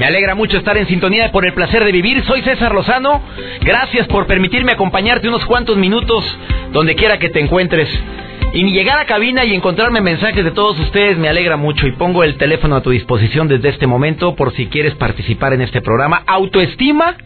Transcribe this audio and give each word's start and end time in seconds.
Me 0.00 0.06
alegra 0.06 0.34
mucho 0.34 0.56
estar 0.56 0.78
en 0.78 0.86
sintonía 0.86 1.30
por 1.30 1.44
el 1.44 1.52
placer 1.52 1.84
de 1.84 1.92
vivir. 1.92 2.24
Soy 2.24 2.40
César 2.40 2.72
Lozano. 2.72 3.20
Gracias 3.60 4.06
por 4.06 4.26
permitirme 4.26 4.72
acompañarte 4.72 5.28
unos 5.28 5.44
cuantos 5.44 5.76
minutos 5.76 6.24
donde 6.72 6.94
quiera 6.94 7.18
que 7.18 7.28
te 7.28 7.38
encuentres. 7.38 7.86
Y 8.54 8.64
llegar 8.70 8.98
a 8.98 9.04
cabina 9.04 9.44
y 9.44 9.54
encontrarme 9.54 10.00
mensajes 10.00 10.42
de 10.42 10.52
todos 10.52 10.80
ustedes 10.80 11.18
me 11.18 11.28
alegra 11.28 11.58
mucho 11.58 11.86
y 11.86 11.92
pongo 11.92 12.24
el 12.24 12.38
teléfono 12.38 12.76
a 12.76 12.80
tu 12.80 12.88
disposición 12.88 13.46
desde 13.46 13.68
este 13.68 13.86
momento 13.86 14.34
por 14.36 14.54
si 14.54 14.68
quieres 14.68 14.94
participar 14.94 15.52
en 15.52 15.60
este 15.60 15.82
programa. 15.82 16.22
¿Autoestima 16.26 17.16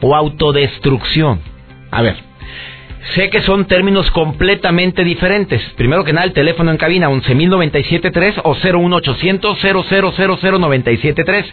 o 0.00 0.16
autodestrucción? 0.16 1.42
A 1.90 2.00
ver, 2.00 2.16
Sé 3.14 3.30
que 3.30 3.40
son 3.42 3.64
términos 3.64 4.10
completamente 4.10 5.02
diferentes. 5.04 5.62
Primero 5.76 6.04
que 6.04 6.12
nada, 6.12 6.26
el 6.26 6.34
teléfono 6.34 6.70
en 6.70 6.76
cabina 6.76 7.08
11.097.3 7.08 8.42
o 8.44 8.54
01800.000.973. 8.54 11.44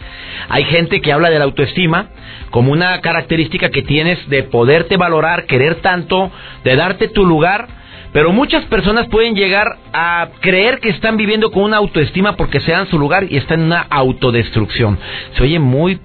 Hay 0.49 0.65
gente 0.65 0.99
que 1.01 1.13
habla 1.13 1.29
de 1.29 1.39
la 1.39 1.45
autoestima 1.45 2.09
como 2.51 2.73
una 2.73 2.99
característica 3.01 3.69
que 3.69 3.81
tienes 3.81 4.27
de 4.29 4.43
poderte 4.43 4.97
valorar, 4.97 5.45
querer 5.45 5.75
tanto, 5.75 6.29
de 6.63 6.75
darte 6.75 7.07
tu 7.07 7.25
lugar. 7.25 7.69
Pero 8.11 8.33
muchas 8.33 8.65
personas 8.65 9.07
pueden 9.07 9.35
llegar 9.35 9.77
a 9.93 10.27
creer 10.41 10.79
que 10.79 10.89
están 10.89 11.15
viviendo 11.17 11.51
con 11.51 11.63
una 11.63 11.77
autoestima 11.77 12.35
porque 12.35 12.59
se 12.59 12.71
dan 12.71 12.87
su 12.87 12.99
lugar 12.99 13.25
y 13.29 13.37
están 13.37 13.61
en 13.61 13.67
una 13.67 13.87
autodestrucción. 13.89 14.99
Se 15.35 15.43
oye 15.43 15.59
muy 15.59 16.01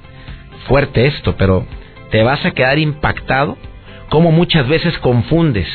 fuerte 0.67 1.07
esto, 1.07 1.35
pero 1.37 1.67
te 2.11 2.23
vas 2.23 2.45
a 2.45 2.53
quedar 2.53 2.79
impactado 2.79 3.57
cómo 4.13 4.31
muchas 4.31 4.69
veces 4.69 4.99
confundes 4.99 5.67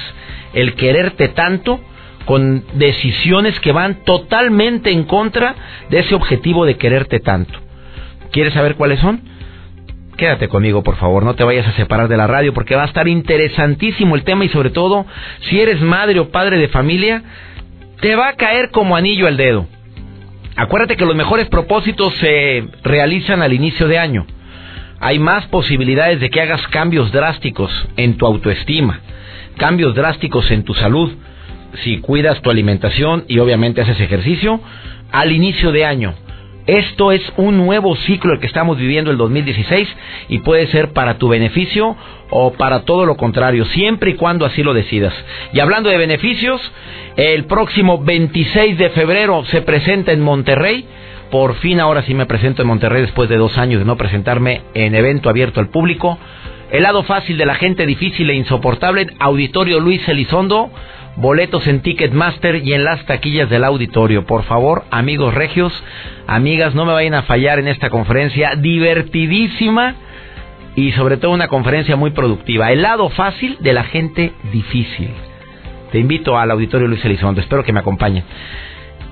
el 0.54 0.76
quererte 0.76 1.30
tanto 1.30 1.80
con 2.26 2.64
decisiones 2.76 3.60
que 3.62 3.72
van 3.72 4.04
totalmente 4.04 4.92
en 4.92 5.06
contra 5.06 5.56
de 5.90 6.02
ese 6.02 6.14
objetivo 6.14 6.64
de 6.64 6.78
quererte 6.78 7.20
tanto. 7.20 7.58
¿Quieres 8.32 8.54
saber 8.54 8.76
cuáles 8.76 9.00
son? 9.00 9.22
Quédate 10.18 10.50
conmigo, 10.50 10.84
por 10.84 10.98
favor, 10.98 11.24
no 11.24 11.34
te 11.34 11.44
vayas 11.44 11.66
a 11.66 11.72
separar 11.72 12.10
de 12.10 12.18
la 12.18 12.28
radio 12.28 12.54
porque 12.54 12.76
va 12.76 12.84
a 12.84 12.88
estar 12.88 13.08
interesantísimo 13.08 14.14
el 14.16 14.24
tema 14.24 14.46
y 14.46 14.50
sobre 14.50 14.70
todo, 14.70 15.08
si 15.50 15.60
eres 15.60 15.82
madre 15.82 16.20
o 16.20 16.30
padre 16.30 16.60
de 16.60 16.68
familia, 16.68 17.24
te 18.02 18.16
va 18.16 18.28
a 18.28 18.36
caer 18.36 18.70
como 18.70 18.96
anillo 18.96 19.26
al 19.26 19.38
dedo. 19.38 19.66
Acuérdate 20.56 20.96
que 20.96 21.06
los 21.06 21.16
mejores 21.16 21.48
propósitos 21.48 22.14
se 22.18 22.68
realizan 22.84 23.42
al 23.42 23.54
inicio 23.54 23.88
de 23.88 23.98
año 23.98 24.28
hay 25.00 25.20
más 25.20 25.46
posibilidades 25.48 26.20
de 26.20 26.30
que 26.30 26.42
hagas 26.42 26.66
cambios 26.68 27.12
drásticos 27.12 27.72
en 27.98 28.18
tu 28.18 28.26
autoestima, 28.26 29.00
cambios 29.58 29.96
drásticos 29.96 30.50
en 30.52 30.64
tu 30.64 30.74
salud, 30.74 31.12
si 31.84 32.00
cuidas 32.00 32.42
tu 32.42 32.50
alimentación 32.50 33.26
y 33.28 33.40
obviamente 33.40 33.82
haces 33.82 34.00
ejercicio, 34.00 34.60
al 35.12 35.32
inicio 35.32 35.72
de 35.72 35.86
año. 35.86 36.14
Esto 36.66 37.14
es 37.14 37.22
un 37.38 37.58
nuevo 37.58 37.96
ciclo 37.96 38.34
el 38.34 38.42
que 38.42 38.48
estamos 38.48 38.78
viviendo 38.78 39.10
el 39.10 39.18
2016 39.18 39.88
y 40.28 40.40
puede 40.40 40.68
ser 40.68 40.92
para 40.92 41.18
tu 41.18 41.30
beneficio 41.30 41.96
o 42.30 42.52
para 42.54 42.82
todo 42.82 43.06
lo 43.06 43.16
contrario, 43.16 43.64
siempre 43.66 44.12
y 44.12 44.14
cuando 44.16 44.46
así 44.46 44.64
lo 44.64 44.74
decidas. 44.74 45.14
Y 45.54 45.62
hablando 45.62 45.90
de 45.90 45.98
beneficios, 45.98 46.60
el 47.16 47.46
próximo 47.46 48.04
26 48.04 48.78
de 48.78 48.90
febrero 48.90 49.46
se 49.46 49.62
presenta 49.62 50.12
en 50.12 50.20
Monterrey 50.20 50.86
por 51.32 51.56
fin 51.56 51.80
ahora 51.80 52.04
sí 52.04 52.14
me 52.14 52.26
presento 52.26 52.62
en 52.62 52.68
Monterrey 52.68 53.02
después 53.02 53.30
de 53.30 53.38
dos 53.38 53.58
años 53.58 53.80
de 53.80 53.86
no 53.86 53.98
presentarme 53.98 54.62
en 54.74 54.96
evento 54.96 55.30
abierto 55.30 55.60
al 55.60 55.70
público. 55.70 56.18
El 56.72 56.84
lado 56.84 57.04
fácil 57.04 57.38
de 57.38 57.46
la 57.46 57.56
gente 57.56 57.86
difícil 57.86 58.30
e 58.30 58.36
insoportable, 58.36 59.08
Auditorio 59.20 59.80
Luis 59.80 60.08
Elizondo, 60.08 60.70
boletos 61.16 61.66
en 61.68 61.82
Ticketmaster 61.82 62.56
y 62.64 62.74
en 62.74 62.84
las 62.84 63.06
taquillas 63.06 63.50
del 63.50 63.64
auditorio. 63.64 64.26
Por 64.26 64.44
favor, 64.44 64.84
amigos 64.92 65.34
regios, 65.34 65.74
amigas, 66.28 66.76
no 66.76 66.86
me 66.86 66.94
vayan 66.94 67.16
a 67.16 67.24
fallar 67.24 67.60
en 67.60 67.68
esta 67.68 67.90
conferencia 67.90 68.56
divertidísima 68.56 69.96
y 70.76 70.92
sobre 70.92 71.18
todo 71.18 71.32
una 71.32 71.48
conferencia 71.48 71.96
muy 71.96 72.12
productiva. 72.12 72.72
El 72.72 72.84
lado 72.84 73.10
fácil 73.10 73.58
de 73.62 73.74
la 73.74 73.84
gente 73.84 74.34
difícil. 74.52 75.10
Te 75.92 76.00
invito 76.00 76.38
al 76.38 76.52
Auditorio 76.52 76.88
Luis 76.88 77.04
Elizondo, 77.04 77.42
espero 77.42 77.64
que 77.64 77.74
me 77.74 77.80
acompañen. 77.80 78.24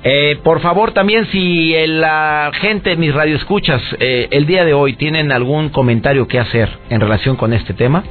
Eh, 0.08 0.38
por 0.44 0.62
favor, 0.62 0.92
también 0.92 1.26
si 1.32 1.74
la 1.88 2.52
gente, 2.54 2.96
mis 2.96 3.12
radioescuchas, 3.12 3.82
eh, 4.00 4.28
el 4.30 4.46
día 4.46 4.64
de 4.64 4.72
hoy 4.72 4.94
tienen 4.94 5.32
algún 5.32 5.70
comentario 5.70 6.28
que 6.28 6.38
hacer 6.38 6.70
en 6.92 7.02
relación 7.02 7.36
con 7.38 7.54
este 7.54 7.74
tema, 7.74 8.04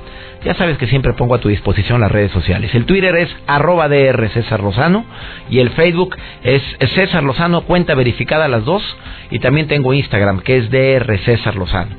ya 0.45 0.55
sabes 0.55 0.77
que 0.77 0.89
siempre 0.89 1.13
pongo 1.13 1.37
a 1.37 1.41
tu 1.41 1.49
disposición 1.49 2.01
las 2.01 2.11
redes 2.11 2.33
sociales. 2.33 2.75
El 2.75 2.85
Twitter 2.85 3.15
es 3.15 3.29
arroba 3.47 3.89
DR 3.89 4.29
César 4.31 4.61
Lozano 4.61 5.05
y 5.49 5.61
el 5.61 5.71
Facebook 5.71 6.17
es 6.43 6.63
César 6.97 7.23
Lozano, 7.23 7.61
cuenta 7.61 7.95
verificada 7.95 8.49
las 8.49 8.65
dos, 8.65 8.83
y 9.31 9.39
también 9.39 9.69
tengo 9.69 9.95
Instagram 9.95 10.41
que 10.41 10.57
es 10.57 10.71
DR 10.73 11.17
César 11.19 11.55
Lozano. 11.55 11.95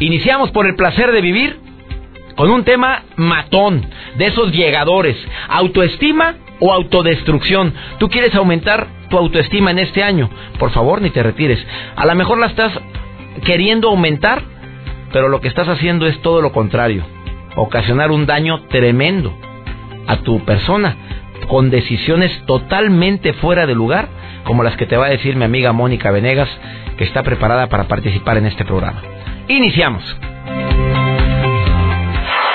Iniciamos 0.00 0.50
por 0.50 0.66
el 0.66 0.74
placer 0.74 1.12
de 1.12 1.20
vivir 1.20 1.56
con 2.34 2.50
un 2.50 2.64
tema 2.64 3.04
matón, 3.14 3.86
de 4.16 4.26
esos 4.26 4.50
llegadores, 4.50 5.16
autoestima 5.48 6.34
o 6.60 6.72
autodestrucción. 6.72 7.74
Tú 7.98 8.08
quieres 8.08 8.34
aumentar 8.34 8.86
tu 9.08 9.18
autoestima 9.18 9.70
en 9.70 9.80
este 9.80 10.02
año, 10.02 10.30
por 10.58 10.70
favor, 10.70 11.02
ni 11.02 11.10
te 11.10 11.22
retires. 11.22 11.64
A 11.96 12.06
lo 12.06 12.14
mejor 12.14 12.38
la 12.38 12.46
estás 12.46 12.72
queriendo 13.44 13.88
aumentar, 13.88 14.42
pero 15.12 15.28
lo 15.28 15.40
que 15.40 15.48
estás 15.48 15.68
haciendo 15.68 16.06
es 16.06 16.20
todo 16.22 16.40
lo 16.40 16.52
contrario, 16.52 17.04
ocasionar 17.56 18.10
un 18.10 18.26
daño 18.26 18.60
tremendo 18.68 19.34
a 20.06 20.18
tu 20.18 20.40
persona 20.44 20.96
con 21.48 21.70
decisiones 21.70 22.30
totalmente 22.46 23.32
fuera 23.34 23.66
de 23.66 23.74
lugar, 23.74 24.08
como 24.44 24.62
las 24.62 24.76
que 24.76 24.86
te 24.86 24.96
va 24.96 25.06
a 25.06 25.10
decir 25.10 25.36
mi 25.36 25.44
amiga 25.44 25.72
Mónica 25.72 26.10
Venegas, 26.10 26.48
que 26.96 27.04
está 27.04 27.22
preparada 27.22 27.68
para 27.68 27.88
participar 27.88 28.36
en 28.36 28.46
este 28.46 28.64
programa. 28.64 29.02
Iniciamos. 29.48 30.04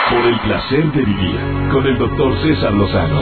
Por 0.09 0.25
el 0.25 0.39
placer 0.39 0.91
de 0.93 1.01
vivir 1.03 1.39
con 1.71 1.85
el 1.85 1.97
doctor 1.97 2.37
César 2.41 2.73
Lozano. 2.73 3.21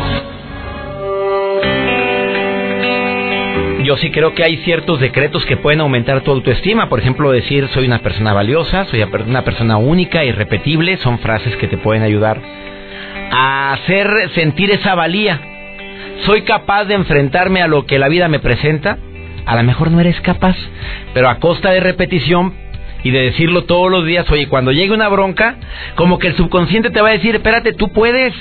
Yo 3.83 3.97
sí 3.97 4.11
creo 4.11 4.33
que 4.33 4.44
hay 4.44 4.57
ciertos 4.57 4.99
decretos 4.99 5.45
que 5.45 5.57
pueden 5.57 5.81
aumentar 5.81 6.21
tu 6.21 6.31
autoestima. 6.31 6.89
Por 6.89 6.99
ejemplo, 6.99 7.31
decir 7.31 7.67
soy 7.73 7.85
una 7.85 7.99
persona 7.99 8.33
valiosa, 8.33 8.85
soy 8.85 9.03
una 9.03 9.44
persona 9.44 9.77
única, 9.77 10.23
irrepetible, 10.23 10.97
son 10.97 11.19
frases 11.19 11.55
que 11.57 11.67
te 11.67 11.77
pueden 11.77 12.03
ayudar 12.03 12.39
a 13.31 13.73
hacer 13.73 14.29
sentir 14.35 14.71
esa 14.71 14.95
valía. 14.95 15.39
Soy 16.25 16.44
capaz 16.44 16.85
de 16.85 16.94
enfrentarme 16.94 17.61
a 17.61 17.67
lo 17.67 17.85
que 17.85 17.99
la 17.99 18.07
vida 18.07 18.27
me 18.27 18.39
presenta. 18.39 18.97
A 19.45 19.55
lo 19.55 19.63
mejor 19.63 19.91
no 19.91 20.00
eres 20.00 20.19
capaz, 20.21 20.55
pero 21.13 21.27
a 21.29 21.39
costa 21.39 21.71
de 21.71 21.81
repetición 21.81 22.53
y 23.03 23.11
de 23.11 23.23
decirlo 23.23 23.65
todos 23.65 23.91
los 23.91 24.05
días, 24.05 24.29
oye, 24.31 24.47
cuando 24.47 24.71
llegue 24.71 24.94
una 24.94 25.09
bronca, 25.09 25.55
como 25.95 26.19
que 26.19 26.27
el 26.27 26.38
subconsciente 26.38 26.91
te 26.91 27.01
va 27.01 27.09
a 27.09 27.13
decir, 27.13 27.35
espérate, 27.35 27.73
tú 27.73 27.89
puedes, 27.89 28.33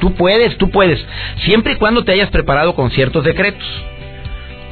tú 0.00 0.14
puedes, 0.14 0.56
tú 0.58 0.70
puedes, 0.70 1.04
siempre 1.38 1.72
y 1.72 1.76
cuando 1.76 2.04
te 2.04 2.12
hayas 2.12 2.30
preparado 2.30 2.74
con 2.74 2.92
ciertos 2.92 3.24
decretos. 3.24 3.66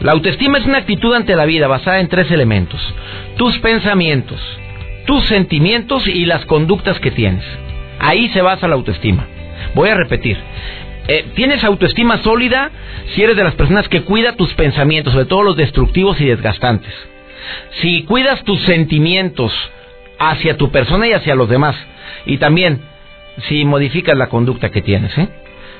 La 0.00 0.12
autoestima 0.12 0.58
es 0.58 0.66
una 0.66 0.78
actitud 0.78 1.14
ante 1.14 1.36
la 1.36 1.46
vida 1.46 1.68
basada 1.68 2.00
en 2.00 2.08
tres 2.08 2.30
elementos. 2.30 2.80
Tus 3.36 3.58
pensamientos, 3.58 4.40
tus 5.06 5.24
sentimientos 5.24 6.06
y 6.06 6.26
las 6.26 6.44
conductas 6.44 7.00
que 7.00 7.10
tienes. 7.10 7.44
Ahí 7.98 8.28
se 8.30 8.42
basa 8.42 8.68
la 8.68 8.74
autoestima. 8.74 9.26
Voy 9.74 9.88
a 9.88 9.94
repetir. 9.94 10.36
Eh, 11.08 11.24
tienes 11.34 11.64
autoestima 11.64 12.18
sólida 12.18 12.70
si 13.14 13.22
eres 13.22 13.36
de 13.36 13.44
las 13.44 13.54
personas 13.54 13.88
que 13.88 14.02
cuida 14.02 14.36
tus 14.36 14.52
pensamientos, 14.54 15.12
sobre 15.12 15.26
todo 15.26 15.42
los 15.42 15.56
destructivos 15.56 16.20
y 16.20 16.26
desgastantes. 16.26 16.92
Si 17.80 18.02
cuidas 18.02 18.42
tus 18.42 18.60
sentimientos 18.62 19.52
hacia 20.18 20.56
tu 20.56 20.70
persona 20.70 21.06
y 21.06 21.12
hacia 21.12 21.34
los 21.34 21.48
demás. 21.48 21.76
Y 22.26 22.38
también 22.38 22.80
si 23.48 23.64
modificas 23.64 24.16
la 24.16 24.28
conducta 24.28 24.70
que 24.70 24.82
tienes, 24.82 25.16
¿eh? 25.18 25.28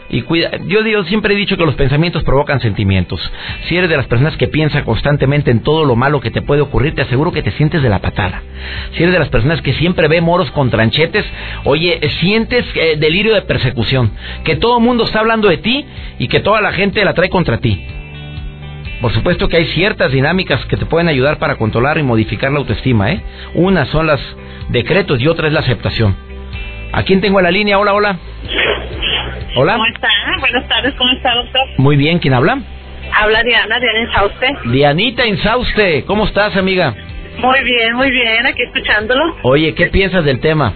Y 0.09 0.23
cuida, 0.23 0.51
yo 0.67 1.05
siempre 1.05 1.35
he 1.35 1.37
dicho 1.37 1.57
que 1.57 1.65
los 1.65 1.75
pensamientos 1.75 2.23
provocan 2.23 2.61
sentimientos. 2.61 3.21
Si 3.65 3.77
eres 3.77 3.91
de 3.91 3.97
las 3.97 4.07
personas 4.07 4.37
que 4.37 4.47
piensa 4.47 4.85
constantemente 4.85 5.51
en 5.51 5.61
todo 5.61 5.85
lo 5.85 5.97
malo 5.97 6.21
que 6.21 6.31
te 6.31 6.43
puede 6.43 6.61
ocurrir, 6.61 6.95
te 6.95 7.03
aseguro 7.03 7.33
que 7.33 7.43
te 7.43 7.51
sientes 7.53 7.83
de 7.83 7.89
la 7.89 7.99
patada. 7.99 8.43
Si 8.93 9.03
eres 9.03 9.13
de 9.13 9.19
las 9.19 9.31
personas 9.31 9.61
que 9.63 9.73
siempre 9.75 10.07
ve 10.07 10.21
moros 10.21 10.51
con 10.53 10.71
tranchetes, 10.71 11.25
oye, 11.65 11.99
sientes 12.21 12.65
eh, 12.77 12.97
delirio 12.99 13.35
de 13.35 13.43
persecución, 13.43 14.13
que 14.45 14.57
todo 14.57 14.79
el 14.79 14.85
mundo 14.85 15.05
está 15.05 15.21
hablando 15.21 15.49
de 15.49 15.59
ti 15.59 15.85
y 16.19 16.29
que 16.29 16.41
toda 16.41 16.61
la 16.61 16.73
gente 16.73 17.05
la 17.05 17.15
trae 17.15 17.29
contra 17.29 17.59
ti. 17.59 17.85
por 19.01 19.13
supuesto 19.13 19.49
que 19.49 19.57
hay 19.57 19.67
ciertas 19.67 20.13
dinámicas 20.13 20.65
que 20.67 20.77
te 20.77 20.87
pueden 20.87 21.09
ayudar 21.09 21.39
para 21.39 21.57
controlar 21.57 21.99
y 21.99 22.03
modificar 22.03 22.51
la 22.53 22.59
autoestima, 22.59 23.13
¿eh? 23.13 23.21
Una 23.55 23.87
son 23.87 24.07
los 24.07 24.21
decretos 24.69 25.21
y 25.21 25.29
otra 25.29 25.49
es 25.49 25.53
la 25.53 25.61
aceptación. 25.61 26.17
¿A 26.93 27.03
quién 27.03 27.21
tengo 27.21 27.39
en 27.41 27.45
la 27.45 27.51
línea? 27.51 27.79
Hola, 27.79 27.93
hola. 27.93 28.19
Hola. 29.59 29.73
¿Cómo 29.73 29.87
está? 29.87 30.09
Buenas 30.39 30.69
tardes, 30.69 30.95
¿cómo 30.97 31.11
está, 31.13 31.35
doctor? 31.35 31.63
Muy 31.79 31.97
bien, 31.97 32.19
¿quién 32.19 32.35
habla? 32.35 32.59
Habla 33.15 33.43
Diana, 33.43 33.81
Diana 33.81 34.01
Insauste. 34.01 34.55
Dianita 34.67 35.25
Insauste, 35.25 36.05
¿cómo 36.05 36.27
estás, 36.27 36.55
amiga? 36.57 36.95
Muy 37.39 37.65
bien, 37.65 37.95
muy 37.95 38.11
bien, 38.11 38.47
aquí 38.47 38.63
escuchándolo. 38.63 39.35
Oye, 39.43 39.75
¿qué 39.75 39.87
piensas 39.87 40.25
del 40.27 40.41
tema? 40.41 40.75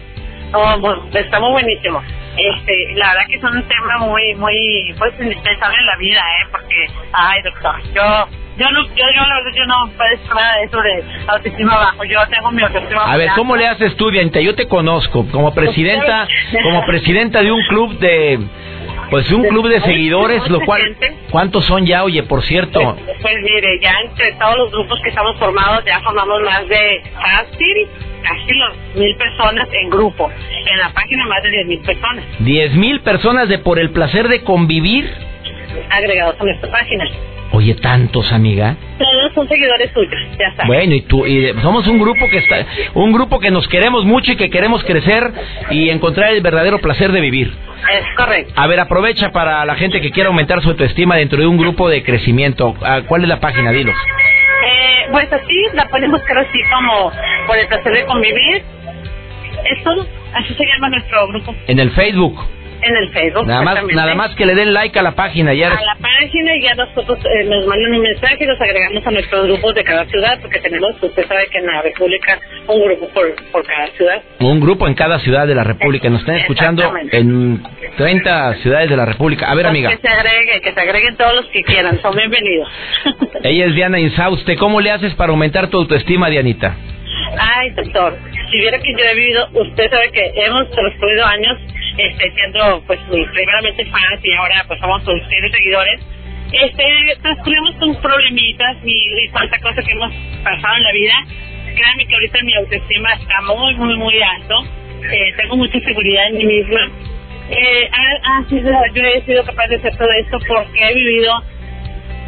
Oh, 0.54 0.78
bueno, 0.80 1.06
está 1.12 1.38
muy 1.40 1.50
buenísimo. 1.52 2.02
Este, 2.36 2.94
la 2.94 3.08
verdad 3.08 3.26
que 3.28 3.36
es 3.36 3.44
un 3.44 3.62
tema 3.68 3.98
muy, 3.98 4.34
muy, 4.36 4.94
pues 4.98 5.12
indispensable 5.20 5.76
en 5.78 5.86
la 5.86 5.96
vida, 5.96 6.20
¿eh? 6.20 6.48
Porque, 6.50 6.86
ay, 7.12 7.42
doctor, 7.42 7.74
yo, 7.94 8.28
yo 8.60 8.70
no, 8.70 8.82
yo, 8.88 9.04
yo 9.16 9.22
verdad, 9.22 9.52
yo 9.54 9.64
no 9.64 9.90
padezco 9.96 10.34
nada 10.34 10.56
de 10.58 10.64
eso 10.64 10.80
de 10.80 11.04
autoestima 11.28 11.76
bajo. 11.76 12.04
Yo 12.04 12.18
tengo 12.28 12.50
mi 12.50 12.62
autoestima 12.62 13.04
A 13.04 13.16
ver, 13.16 13.30
¿cómo 13.34 13.56
le 13.56 13.66
haces 13.66 13.96
tú, 13.96 14.10
Dianita? 14.10 14.40
Yo 14.40 14.54
te 14.54 14.68
conozco 14.68 15.26
como 15.32 15.54
presidenta, 15.54 16.28
como 16.62 16.84
presidenta 16.84 17.42
de 17.42 17.50
un 17.52 17.62
club 17.68 17.98
de, 17.98 18.38
pues 19.08 19.30
un 19.32 19.44
club 19.44 19.66
de 19.68 19.80
seguidores, 19.80 20.46
lo 20.48 20.60
cual, 20.60 20.94
¿cuántos 21.30 21.64
son 21.64 21.86
ya? 21.86 22.04
Oye, 22.04 22.22
por 22.24 22.42
cierto, 22.42 22.96
Pues 23.22 23.34
mire, 23.42 23.80
ya 23.80 23.94
entre 24.04 24.32
todos 24.32 24.56
los 24.58 24.72
grupos 24.72 25.00
que 25.02 25.08
estamos 25.08 25.38
formados, 25.38 25.82
ya 25.86 25.98
formamos 26.00 26.42
más 26.42 26.68
de 26.68 27.02
casi, 27.14 27.88
casi 28.22 28.52
los 28.52 28.76
mil 28.94 29.16
personas 29.16 29.68
en 29.72 29.88
grupo. 29.88 30.30
En 30.70 30.78
la 30.78 30.90
página 30.90 31.26
más 31.26 31.42
de 31.42 31.50
diez 31.50 31.66
mil 31.66 31.80
personas 31.80 32.24
diez 32.40 32.74
mil 32.74 33.00
personas 33.00 33.48
de 33.48 33.58
por 33.58 33.78
el 33.78 33.90
placer 33.90 34.28
de 34.28 34.42
convivir. 34.44 35.10
agregados 35.90 36.36
a 36.38 36.44
nuestra 36.44 36.70
página. 36.70 37.04
Oye, 37.52 37.74
tantos, 37.74 38.32
amiga. 38.32 38.76
Todos 38.98 39.32
son 39.34 39.48
seguidores 39.48 39.90
suyos, 39.92 40.20
ya 40.38 40.50
saben. 40.52 40.66
Bueno, 40.68 40.94
y 40.94 41.00
tú, 41.02 41.26
y 41.26 41.52
somos 41.60 41.86
un 41.88 41.98
grupo 41.98 42.28
que 42.28 42.38
está, 42.38 42.64
un 42.94 43.12
grupo 43.12 43.40
que 43.40 43.50
nos 43.50 43.66
queremos 43.66 44.04
mucho 44.04 44.32
y 44.32 44.36
que 44.36 44.50
queremos 44.50 44.84
crecer 44.84 45.32
y 45.70 45.90
encontrar 45.90 46.32
el 46.32 46.42
verdadero 46.42 46.78
placer 46.78 47.10
de 47.10 47.20
vivir. 47.20 47.52
Es 47.92 48.04
correcto. 48.16 48.52
A 48.54 48.66
ver, 48.68 48.78
aprovecha 48.78 49.30
para 49.32 49.64
la 49.64 49.74
gente 49.74 50.00
que 50.00 50.10
quiera 50.10 50.28
aumentar 50.28 50.62
su 50.62 50.70
autoestima 50.70 51.16
dentro 51.16 51.40
de 51.40 51.46
un 51.46 51.56
grupo 51.56 51.88
de 51.88 52.04
crecimiento. 52.04 52.74
Ah, 52.82 53.00
¿Cuál 53.06 53.22
es 53.22 53.28
la 53.28 53.40
página? 53.40 53.72
Dilos. 53.72 53.96
Eh, 54.64 55.08
pues 55.10 55.32
así, 55.32 55.64
la 55.74 55.86
pueden 55.88 56.10
buscar 56.10 56.38
así 56.38 56.58
como 56.72 57.10
por 57.46 57.58
el 57.58 57.66
placer 57.66 57.92
de 57.92 58.04
convivir. 58.04 58.62
Es 59.64 59.82
todo. 59.82 60.06
Así 60.34 60.54
se 60.54 60.64
llama 60.64 60.90
nuestro 60.90 61.26
grupo 61.28 61.54
En 61.66 61.80
el 61.80 61.90
Facebook. 61.90 62.38
En 62.82 62.96
el 62.96 63.10
Facebook. 63.10 63.46
Nada 63.46 63.62
más, 63.62 63.84
nada 63.92 64.14
más 64.14 64.34
que 64.34 64.46
le 64.46 64.54
den 64.54 64.72
like 64.72 64.98
a 64.98 65.02
la 65.02 65.12
página. 65.12 65.54
Ya 65.54 65.68
a 65.68 65.82
la 65.82 65.96
página 65.96 66.56
y 66.56 66.62
ya 66.62 66.74
nosotros 66.74 67.18
eh, 67.24 67.44
nos 67.44 67.66
mandan 67.66 67.92
un 67.92 68.02
mensaje 68.02 68.38
y 68.40 68.46
los 68.46 68.60
agregamos 68.60 69.06
a 69.06 69.10
nuestros 69.10 69.46
grupos 69.46 69.74
de 69.74 69.84
cada 69.84 70.04
ciudad 70.06 70.38
porque 70.40 70.58
tenemos, 70.60 70.90
usted 71.02 71.26
sabe 71.26 71.46
que 71.48 71.58
en 71.58 71.66
la 71.66 71.82
República 71.82 72.38
un 72.66 72.84
grupo 72.84 73.08
por, 73.08 73.34
por 73.52 73.66
cada 73.66 73.88
ciudad. 73.88 74.22
un 74.40 74.60
grupo 74.60 74.86
en 74.86 74.94
cada 74.94 75.18
ciudad 75.20 75.46
de 75.46 75.54
la 75.54 75.64
República. 75.64 76.08
Nos 76.08 76.20
están 76.20 76.36
escuchando 76.36 76.92
en 77.12 77.62
30 77.96 78.54
ciudades 78.56 78.90
de 78.90 78.96
la 78.96 79.06
República. 79.06 79.50
A 79.50 79.54
ver, 79.54 79.66
amiga. 79.66 79.90
Que 79.90 79.98
se 79.98 80.08
agregue, 80.08 80.60
que 80.60 80.72
se 80.72 80.80
agreguen 80.80 81.16
todos 81.16 81.34
los 81.34 81.46
que 81.46 81.62
quieran, 81.62 82.00
son 82.00 82.16
bienvenidos. 82.16 82.68
Ella 83.42 83.66
es 83.66 83.74
Diana 83.74 83.98
Insauste. 83.98 84.56
¿Cómo 84.56 84.80
le 84.80 84.90
haces 84.90 85.14
para 85.14 85.30
aumentar 85.30 85.68
tu 85.68 85.78
autoestima, 85.78 86.28
Dianita? 86.28 86.76
Ay, 87.38 87.70
doctor, 87.70 88.16
si 88.50 88.58
viera 88.58 88.78
que 88.78 88.92
yo 88.92 89.04
he 89.04 89.14
vivido, 89.14 89.48
usted 89.54 89.90
sabe 89.90 90.10
que 90.10 90.32
hemos 90.34 90.70
transcurrido 90.70 91.24
años 91.24 91.58
este, 91.96 92.30
siendo, 92.32 92.82
pues, 92.86 92.98
primeramente 93.32 93.84
fans 93.86 94.20
y 94.24 94.32
ahora, 94.32 94.64
pues, 94.66 94.80
somos 94.80 95.02
sus 95.04 95.20
fieles 95.28 95.52
seguidores. 95.52 96.00
Este, 96.52 96.84
transcurrimos 97.22 97.76
con 97.76 97.94
problemitas 98.02 98.76
y, 98.84 98.92
y 99.24 99.28
tanta 99.28 99.58
cosa 99.60 99.82
que 99.82 99.92
hemos 99.92 100.12
pasado 100.42 100.76
en 100.76 100.82
la 100.82 100.92
vida. 100.92 101.14
Créanme 101.76 102.06
que 102.06 102.14
ahorita 102.14 102.38
mi 102.42 102.54
autoestima 102.54 103.12
está 103.14 103.40
muy, 103.42 103.74
muy, 103.76 103.96
muy 103.96 104.20
alto. 104.22 104.64
Eh, 105.12 105.32
tengo 105.36 105.56
mucha 105.56 105.78
seguridad 105.80 106.26
en 106.28 106.38
mí 106.38 106.44
misma. 106.46 106.90
Eh, 107.50 107.88
ha- 107.92 108.38
ha 108.38 108.44
yo 108.94 109.02
he 109.02 109.22
sido 109.22 109.44
capaz 109.44 109.66
de 109.68 109.76
hacer 109.76 109.96
todo 109.96 110.10
esto 110.12 110.38
porque 110.46 110.80
he 110.82 110.94
vivido 110.94 111.42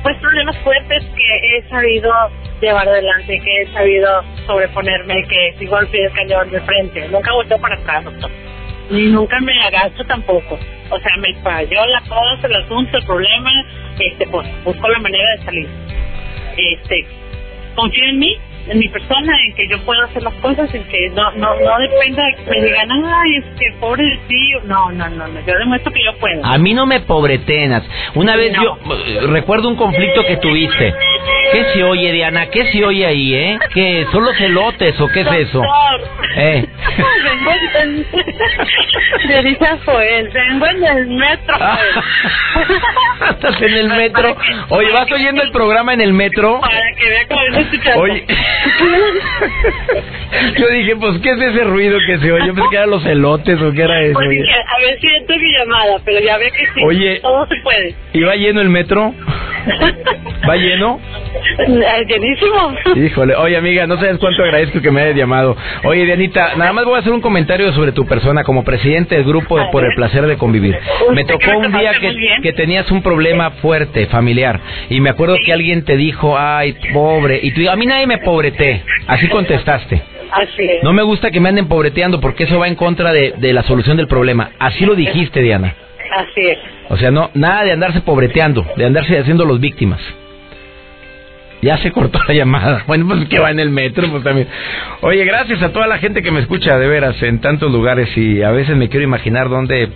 pues 0.02 0.16
problemas 0.18 0.56
fuertes 0.58 1.04
que 1.16 1.56
he 1.58 1.68
sabido 1.68 2.12
llevar 2.60 2.88
adelante, 2.88 3.40
que 3.40 3.62
he 3.62 3.72
sabido 3.72 4.24
sobreponerme, 4.46 5.24
que 5.28 5.54
sigo 5.58 5.76
al 5.76 5.86
pie 5.88 6.02
del 6.04 6.12
cañón 6.12 6.50
de 6.50 6.60
frente. 6.62 7.08
Nunca 7.08 7.32
volteo 7.32 7.60
para 7.60 7.74
atrás, 7.76 8.04
doctor. 8.04 8.30
Ni 8.92 9.06
nunca 9.06 9.40
me 9.40 9.58
agacho 9.62 10.04
tampoco. 10.04 10.58
O 10.90 10.98
sea, 11.00 11.16
me 11.16 11.34
falló 11.42 11.86
la 11.86 12.00
cosa, 12.02 12.46
el 12.46 12.56
asunto, 12.56 12.98
el 12.98 13.04
problema, 13.06 13.50
este, 13.98 14.26
pues 14.26 14.46
busco 14.64 14.86
la 14.86 14.98
manera 14.98 15.30
de 15.36 15.44
salir. 15.44 15.68
Este, 16.58 17.06
confío 17.74 18.04
en 18.04 18.18
mí, 18.18 18.36
en 18.68 18.78
mi 18.78 18.88
persona, 18.88 19.32
en 19.46 19.54
que 19.54 19.66
yo 19.68 19.78
puedo 19.84 20.02
hacer 20.04 20.22
las 20.22 20.34
cosas, 20.34 20.72
en 20.74 20.84
que 20.84 21.08
no 21.10 21.30
no 21.32 21.54
no 21.60 21.78
dependa 21.78 22.22
de 22.24 22.34
que 22.36 22.50
me 22.50 22.64
digan, 22.66 22.90
ay, 22.90 23.36
es 23.36 23.44
que 23.58 23.72
pobre 23.80 24.04
de 24.04 24.16
ti. 24.28 24.52
No, 24.64 24.90
no, 24.92 25.08
no, 25.10 25.26
no, 25.28 25.40
yo 25.46 25.54
demuestro 25.58 25.92
que 25.92 26.04
yo 26.04 26.14
puedo. 26.18 26.44
A 26.44 26.58
mí 26.58 26.74
no 26.74 26.86
me 26.86 27.00
pobretenas. 27.00 27.82
Una 28.14 28.36
vez 28.36 28.52
No. 28.52 28.62
yo 28.62 28.78
eh, 28.94 29.20
recuerdo 29.28 29.68
un 29.68 29.76
conflicto 29.76 30.22
que 30.24 30.36
tuviste. 30.36 30.94
¿Qué 31.52 31.64
se 31.74 31.84
oye, 31.84 32.12
Diana? 32.12 32.46
¿Qué 32.46 32.64
se 32.72 32.84
oye 32.84 33.04
ahí, 33.06 33.34
eh? 33.34 33.58
¿Qué? 33.74 34.06
¿Son 34.12 34.24
los 34.24 34.38
elotes 34.40 34.98
o 35.00 35.08
qué 35.08 35.20
es 35.20 35.32
eso? 35.48 35.62
Eh. 36.36 36.66
Vengo 37.24 37.50
en... 37.80 38.06
A 39.62 39.78
Joel, 39.84 40.28
vengo 40.30 40.66
en 40.66 40.84
el 40.84 41.06
metro. 41.08 41.56
Joel. 41.58 43.30
Estás 43.30 43.62
en 43.62 43.74
el 43.74 43.88
metro. 43.88 44.36
Oye, 44.70 44.90
¿vas 44.92 45.10
oyendo 45.10 45.42
el 45.42 45.50
programa 45.52 45.94
en 45.94 46.00
el 46.00 46.12
metro? 46.12 46.60
Para 46.60 46.91
que 47.02 47.08
vea 47.08 47.26
cómo 47.28 47.40
estoy 47.42 47.62
escuchando. 47.62 48.02
Oye. 48.02 48.24
Yo 50.58 50.68
dije, 50.68 50.96
pues, 50.96 51.18
¿qué 51.20 51.30
es 51.30 51.40
ese 51.40 51.64
ruido 51.64 51.98
que 52.06 52.18
se 52.18 52.32
oye? 52.32 52.46
Yo 52.46 52.54
pensé 52.54 52.70
que 52.70 52.76
eran 52.76 52.90
los 52.90 53.04
elotes 53.04 53.60
o 53.60 53.72
qué 53.72 53.82
era 53.82 54.00
eso. 54.02 54.14
Pues 54.14 54.30
dije, 54.30 54.52
a 54.52 54.78
ver 54.80 55.00
si 55.00 55.06
entro 55.08 55.36
mi 55.36 55.52
llamada, 55.52 56.00
pero 56.04 56.20
ya 56.20 56.38
ve 56.38 56.50
que 56.50 56.66
sí. 56.74 56.84
Oye. 56.84 57.20
Todo 57.20 57.46
se 57.46 57.56
puede. 57.56 57.94
¿Y 58.12 58.20
va 58.22 58.36
lleno 58.36 58.60
el 58.60 58.68
metro? 58.68 59.14
¿Va 60.48 60.56
lleno? 60.56 61.00
Llenísimo. 62.08 62.74
Híjole, 62.96 63.34
oye 63.36 63.56
amiga, 63.56 63.86
no 63.86 63.96
sabes 63.96 64.18
cuánto 64.18 64.42
agradezco 64.42 64.80
que 64.80 64.90
me 64.90 65.02
hayas 65.02 65.16
llamado. 65.16 65.56
Oye 65.84 66.04
Dianita, 66.04 66.56
nada 66.56 66.72
más 66.72 66.84
voy 66.84 66.96
a 66.96 66.98
hacer 66.98 67.12
un 67.12 67.20
comentario 67.20 67.72
sobre 67.72 67.92
tu 67.92 68.06
persona 68.06 68.44
como 68.44 68.64
presidente 68.64 69.14
del 69.14 69.24
grupo 69.24 69.58
de 69.58 69.66
Por 69.70 69.84
el 69.84 69.94
Placer 69.94 70.26
de 70.26 70.36
Convivir. 70.36 70.78
Me 71.12 71.24
tocó 71.24 71.58
un 71.58 71.72
día 71.72 71.92
que, 72.00 72.14
que 72.42 72.52
tenías 72.52 72.90
un 72.90 73.02
problema 73.02 73.50
fuerte, 73.62 74.06
familiar, 74.06 74.60
y 74.88 75.00
me 75.00 75.10
acuerdo 75.10 75.36
que 75.44 75.52
alguien 75.52 75.84
te 75.84 75.96
dijo, 75.96 76.36
ay, 76.38 76.76
pobre, 76.92 77.40
y 77.42 77.52
tú, 77.52 77.68
a 77.68 77.76
mí 77.76 77.86
nadie 77.86 78.06
me 78.06 78.18
pobreté, 78.18 78.82
así 79.06 79.28
contestaste. 79.28 80.02
Así 80.32 80.62
es. 80.62 80.82
No 80.82 80.94
me 80.94 81.02
gusta 81.02 81.30
que 81.30 81.40
me 81.40 81.50
anden 81.50 81.68
pobreteando 81.68 82.18
porque 82.20 82.44
eso 82.44 82.58
va 82.58 82.66
en 82.66 82.74
contra 82.74 83.12
de, 83.12 83.34
de 83.36 83.52
la 83.52 83.62
solución 83.64 83.98
del 83.98 84.08
problema. 84.08 84.50
Así 84.58 84.86
lo 84.86 84.94
dijiste, 84.94 85.42
Diana. 85.42 85.74
Así 86.12 86.46
es. 86.46 86.58
O 86.90 86.96
sea, 86.96 87.10
no, 87.10 87.30
nada 87.34 87.64
de 87.64 87.72
andarse 87.72 88.00
pobreteando, 88.02 88.66
de 88.76 88.84
andarse 88.84 89.18
haciendo 89.18 89.44
los 89.44 89.60
víctimas. 89.60 90.00
Ya 91.62 91.78
se 91.78 91.92
cortó 91.92 92.18
la 92.26 92.34
llamada. 92.34 92.84
Bueno, 92.86 93.06
pues 93.06 93.28
que 93.28 93.38
va 93.38 93.50
en 93.50 93.60
el 93.60 93.70
metro, 93.70 94.10
pues 94.10 94.24
también. 94.24 94.48
Oye, 95.00 95.24
gracias 95.24 95.62
a 95.62 95.72
toda 95.72 95.86
la 95.86 95.98
gente 95.98 96.22
que 96.22 96.30
me 96.30 96.40
escucha 96.40 96.76
de 96.76 96.86
veras 96.86 97.22
en 97.22 97.40
tantos 97.40 97.70
lugares 97.72 98.14
y 98.16 98.42
a 98.42 98.50
veces 98.50 98.76
me 98.76 98.88
quiero 98.88 99.04
imaginar 99.04 99.48
dónde, 99.48 99.88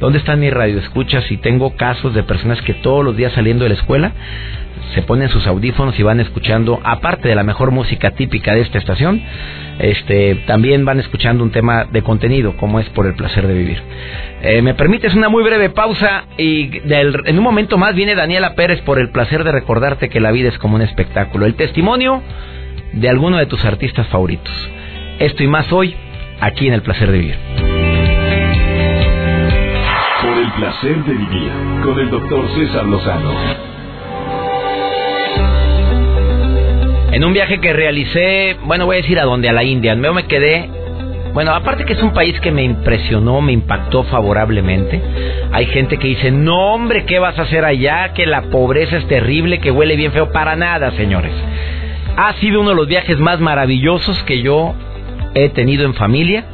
dónde 0.00 0.18
están 0.18 0.40
mis 0.40 0.52
radioescuchas 0.52 1.30
y 1.30 1.36
tengo 1.38 1.76
casos 1.76 2.12
de 2.12 2.24
personas 2.24 2.60
que 2.62 2.74
todos 2.74 3.04
los 3.04 3.16
días 3.16 3.32
saliendo 3.32 3.64
de 3.64 3.70
la 3.70 3.76
escuela 3.76 4.12
se 4.94 5.02
ponen 5.02 5.28
sus 5.28 5.46
audífonos 5.46 5.98
y 5.98 6.02
van 6.02 6.20
escuchando, 6.20 6.80
aparte 6.84 7.28
de 7.28 7.34
la 7.34 7.42
mejor 7.42 7.70
música 7.70 8.10
típica 8.12 8.54
de 8.54 8.60
esta 8.60 8.78
estación, 8.78 9.22
este, 9.78 10.36
también 10.46 10.84
van 10.84 11.00
escuchando 11.00 11.42
un 11.42 11.50
tema 11.50 11.84
de 11.84 12.02
contenido, 12.02 12.56
como 12.56 12.78
es 12.78 12.88
por 12.90 13.06
el 13.06 13.14
placer 13.14 13.46
de 13.46 13.54
vivir. 13.54 13.82
Eh, 14.42 14.62
me 14.62 14.74
permites 14.74 15.14
una 15.14 15.28
muy 15.28 15.42
breve 15.42 15.70
pausa 15.70 16.24
y 16.36 16.80
en 16.84 17.38
un 17.38 17.44
momento 17.44 17.78
más 17.78 17.94
viene 17.94 18.14
Daniela 18.14 18.54
Pérez 18.54 18.80
por 18.82 18.98
el 18.98 19.10
placer 19.10 19.44
de 19.44 19.52
recordarte 19.52 20.08
que 20.08 20.20
la 20.20 20.30
vida 20.30 20.48
es 20.48 20.58
como 20.58 20.76
un 20.76 20.82
espectáculo. 20.82 21.46
El 21.46 21.54
testimonio 21.54 22.22
de 22.92 23.08
alguno 23.08 23.38
de 23.38 23.46
tus 23.46 23.64
artistas 23.64 24.06
favoritos. 24.08 24.52
Esto 25.18 25.42
y 25.42 25.46
más 25.46 25.72
hoy, 25.72 25.94
aquí 26.40 26.68
en 26.68 26.74
el 26.74 26.82
placer 26.82 27.10
de 27.10 27.18
vivir. 27.18 27.36
Por 30.22 30.38
el 30.38 30.52
placer 30.52 31.04
de 31.04 31.12
vivir 31.14 31.52
con 31.82 31.98
el 31.98 32.10
doctor 32.10 32.46
César 32.54 32.84
Lozano. 32.84 33.71
En 37.12 37.24
un 37.26 37.34
viaje 37.34 37.60
que 37.60 37.74
realicé, 37.74 38.56
bueno, 38.64 38.86
voy 38.86 38.96
a 38.96 39.02
decir 39.02 39.20
a 39.20 39.24
dónde, 39.24 39.46
a 39.46 39.52
la 39.52 39.62
India. 39.64 39.94
Me 39.94 40.24
quedé, 40.24 40.70
bueno, 41.34 41.52
aparte 41.52 41.84
que 41.84 41.92
es 41.92 42.02
un 42.02 42.14
país 42.14 42.40
que 42.40 42.50
me 42.50 42.62
impresionó, 42.62 43.42
me 43.42 43.52
impactó 43.52 44.04
favorablemente. 44.04 44.98
Hay 45.52 45.66
gente 45.66 45.98
que 45.98 46.08
dice, 46.08 46.30
no 46.30 46.72
hombre, 46.72 47.04
¿qué 47.04 47.18
vas 47.18 47.38
a 47.38 47.42
hacer 47.42 47.66
allá? 47.66 48.14
Que 48.14 48.24
la 48.24 48.44
pobreza 48.44 48.96
es 48.96 49.06
terrible, 49.08 49.60
que 49.60 49.70
huele 49.70 49.94
bien 49.94 50.12
feo. 50.12 50.32
Para 50.32 50.56
nada, 50.56 50.90
señores. 50.92 51.32
Ha 52.16 52.32
sido 52.40 52.62
uno 52.62 52.70
de 52.70 52.76
los 52.76 52.88
viajes 52.88 53.18
más 53.18 53.40
maravillosos 53.40 54.22
que 54.22 54.40
yo 54.40 54.74
he 55.34 55.50
tenido 55.50 55.84
en 55.84 55.92
familia. 55.92 56.46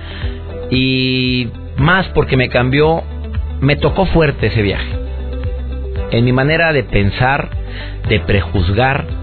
Y 0.72 1.50
más 1.76 2.08
porque 2.08 2.36
me 2.36 2.48
cambió, 2.48 3.04
me 3.60 3.76
tocó 3.76 4.06
fuerte 4.06 4.48
ese 4.48 4.62
viaje. 4.62 4.90
En 6.10 6.24
mi 6.24 6.32
manera 6.32 6.72
de 6.72 6.82
pensar, 6.82 7.48
de 8.08 8.18
prejuzgar, 8.18 9.17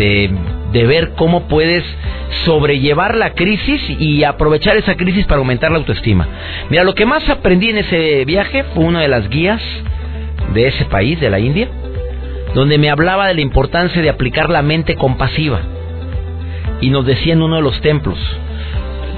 de, 0.00 0.86
ver 0.86 1.12
cómo 1.16 1.46
puedes 1.46 1.84
sobrellevar 2.44 3.16
la 3.16 3.34
crisis 3.34 3.82
y 3.98 4.24
aprovechar 4.24 4.76
esa 4.76 4.96
crisis 4.96 5.26
para 5.26 5.38
aumentar 5.38 5.70
la 5.70 5.78
autoestima. 5.78 6.26
Mira, 6.70 6.84
lo 6.84 6.94
que 6.94 7.06
más 7.06 7.28
aprendí 7.28 7.68
en 7.68 7.78
ese 7.78 8.24
viaje 8.24 8.64
fue 8.74 8.84
una 8.84 9.00
de 9.00 9.08
las 9.08 9.28
guías 9.28 9.60
de 10.54 10.68
ese 10.68 10.84
país, 10.86 11.20
de 11.20 11.30
la 11.30 11.38
India, 11.38 11.68
donde 12.54 12.78
me 12.78 12.90
hablaba 12.90 13.28
de 13.28 13.34
la 13.34 13.40
importancia 13.42 14.00
de 14.00 14.08
aplicar 14.08 14.48
la 14.48 14.62
mente 14.62 14.96
compasiva. 14.96 15.60
Y 16.80 16.88
nos 16.88 17.04
decía 17.04 17.34
en 17.34 17.42
uno 17.42 17.56
de 17.56 17.62
los 17.62 17.78
templos 17.82 18.18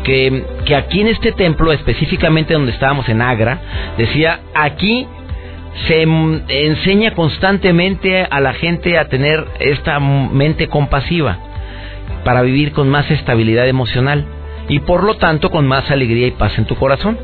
que, 0.03 0.45
que 0.65 0.75
aquí 0.75 1.01
en 1.01 1.07
este 1.07 1.31
templo, 1.31 1.73
específicamente 1.73 2.55
donde 2.55 2.73
estábamos 2.73 3.09
en 3.09 3.23
Agra, 3.23 3.61
decía, 3.97 4.41
aquí 4.53 5.07
se 5.87 6.03
enseña 6.03 7.15
constantemente 7.15 8.27
a 8.29 8.41
la 8.41 8.53
gente 8.53 8.99
a 8.99 9.09
tener 9.09 9.45
esta 9.59 9.99
mente 10.01 10.69
compasiva 10.69 11.39
para 12.25 12.43
vivir 12.43 12.73
con 12.73 12.89
más 12.89 13.11
estabilidad 13.11 13.67
emocional 13.67 14.27
y 14.69 14.81
por 14.81 15.03
lo 15.03 15.17
tanto 15.17 15.51
con 15.51 15.67
más 15.67 15.91
alegría 15.91 16.27
y 16.27 16.33
paz 16.33 16.59
en 16.59 16.67
tu 16.67 16.77
corazón. 16.77 17.19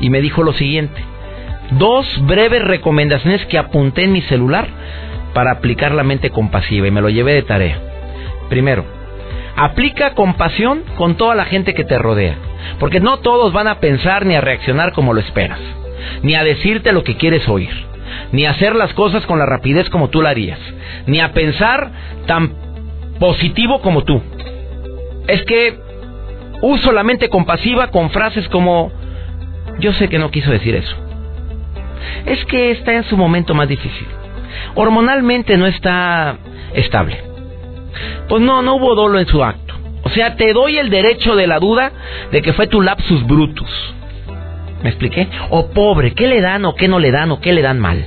Y 0.00 0.10
me 0.10 0.20
dijo 0.20 0.42
lo 0.42 0.52
siguiente, 0.52 1.00
dos 1.72 2.06
breves 2.26 2.62
recomendaciones 2.62 3.44
que 3.46 3.58
apunté 3.58 4.04
en 4.04 4.12
mi 4.12 4.22
celular 4.22 4.66
para 5.34 5.52
aplicar 5.52 5.92
la 5.92 6.02
mente 6.02 6.30
compasiva 6.30 6.86
y 6.86 6.90
me 6.90 7.00
lo 7.00 7.08
llevé 7.08 7.34
de 7.34 7.42
tarea. 7.42 7.78
Primero, 8.48 8.84
aplica 9.56 10.14
compasión 10.14 10.82
con 10.96 11.16
toda 11.16 11.34
la 11.34 11.44
gente 11.44 11.74
que 11.74 11.84
te 11.84 11.98
rodea, 11.98 12.36
porque 12.78 13.00
no 13.00 13.18
todos 13.18 13.52
van 13.52 13.68
a 13.68 13.80
pensar 13.80 14.26
ni 14.26 14.34
a 14.34 14.40
reaccionar 14.40 14.92
como 14.92 15.12
lo 15.14 15.20
esperas, 15.20 15.60
ni 16.22 16.34
a 16.34 16.44
decirte 16.44 16.92
lo 16.92 17.04
que 17.04 17.16
quieres 17.16 17.48
oír, 17.48 17.70
ni 18.32 18.44
a 18.44 18.50
hacer 18.50 18.74
las 18.74 18.92
cosas 18.94 19.24
con 19.26 19.38
la 19.38 19.46
rapidez 19.46 19.88
como 19.90 20.08
tú 20.08 20.22
la 20.22 20.30
harías, 20.30 20.58
ni 21.06 21.20
a 21.20 21.32
pensar 21.32 21.90
tan 22.26 22.54
positivo 23.18 23.80
como 23.80 24.04
tú. 24.04 24.22
Es 25.28 25.44
que 25.44 25.78
uso 26.60 26.92
la 26.92 27.04
mente 27.04 27.28
compasiva 27.28 27.88
con 27.88 28.10
frases 28.10 28.48
como 28.48 28.92
yo 29.78 29.92
sé 29.92 30.08
que 30.08 30.18
no 30.18 30.30
quiso 30.30 30.50
decir 30.50 30.74
eso. 30.74 30.96
Es 32.26 32.44
que 32.46 32.72
está 32.72 32.94
en 32.94 33.04
su 33.04 33.16
momento 33.16 33.54
más 33.54 33.68
difícil. 33.68 34.06
Hormonalmente 34.74 35.56
no 35.56 35.66
está 35.66 36.36
estable. 36.74 37.22
Pues 38.28 38.42
no, 38.42 38.62
no 38.62 38.76
hubo 38.76 38.94
dolo 38.94 39.18
en 39.18 39.26
su 39.26 39.42
acto. 39.42 39.74
O 40.04 40.08
sea, 40.10 40.36
te 40.36 40.52
doy 40.52 40.78
el 40.78 40.90
derecho 40.90 41.36
de 41.36 41.46
la 41.46 41.58
duda 41.58 41.92
de 42.30 42.42
que 42.42 42.52
fue 42.52 42.66
tu 42.66 42.80
lapsus 42.80 43.24
brutus. 43.26 43.70
¿Me 44.82 44.90
expliqué? 44.90 45.28
O 45.50 45.68
pobre, 45.70 46.12
¿qué 46.12 46.26
le 46.26 46.40
dan 46.40 46.64
o 46.64 46.74
qué 46.74 46.88
no 46.88 46.98
le 46.98 47.10
dan 47.10 47.30
o 47.30 47.40
qué 47.40 47.52
le 47.52 47.62
dan 47.62 47.78
mal? 47.78 48.04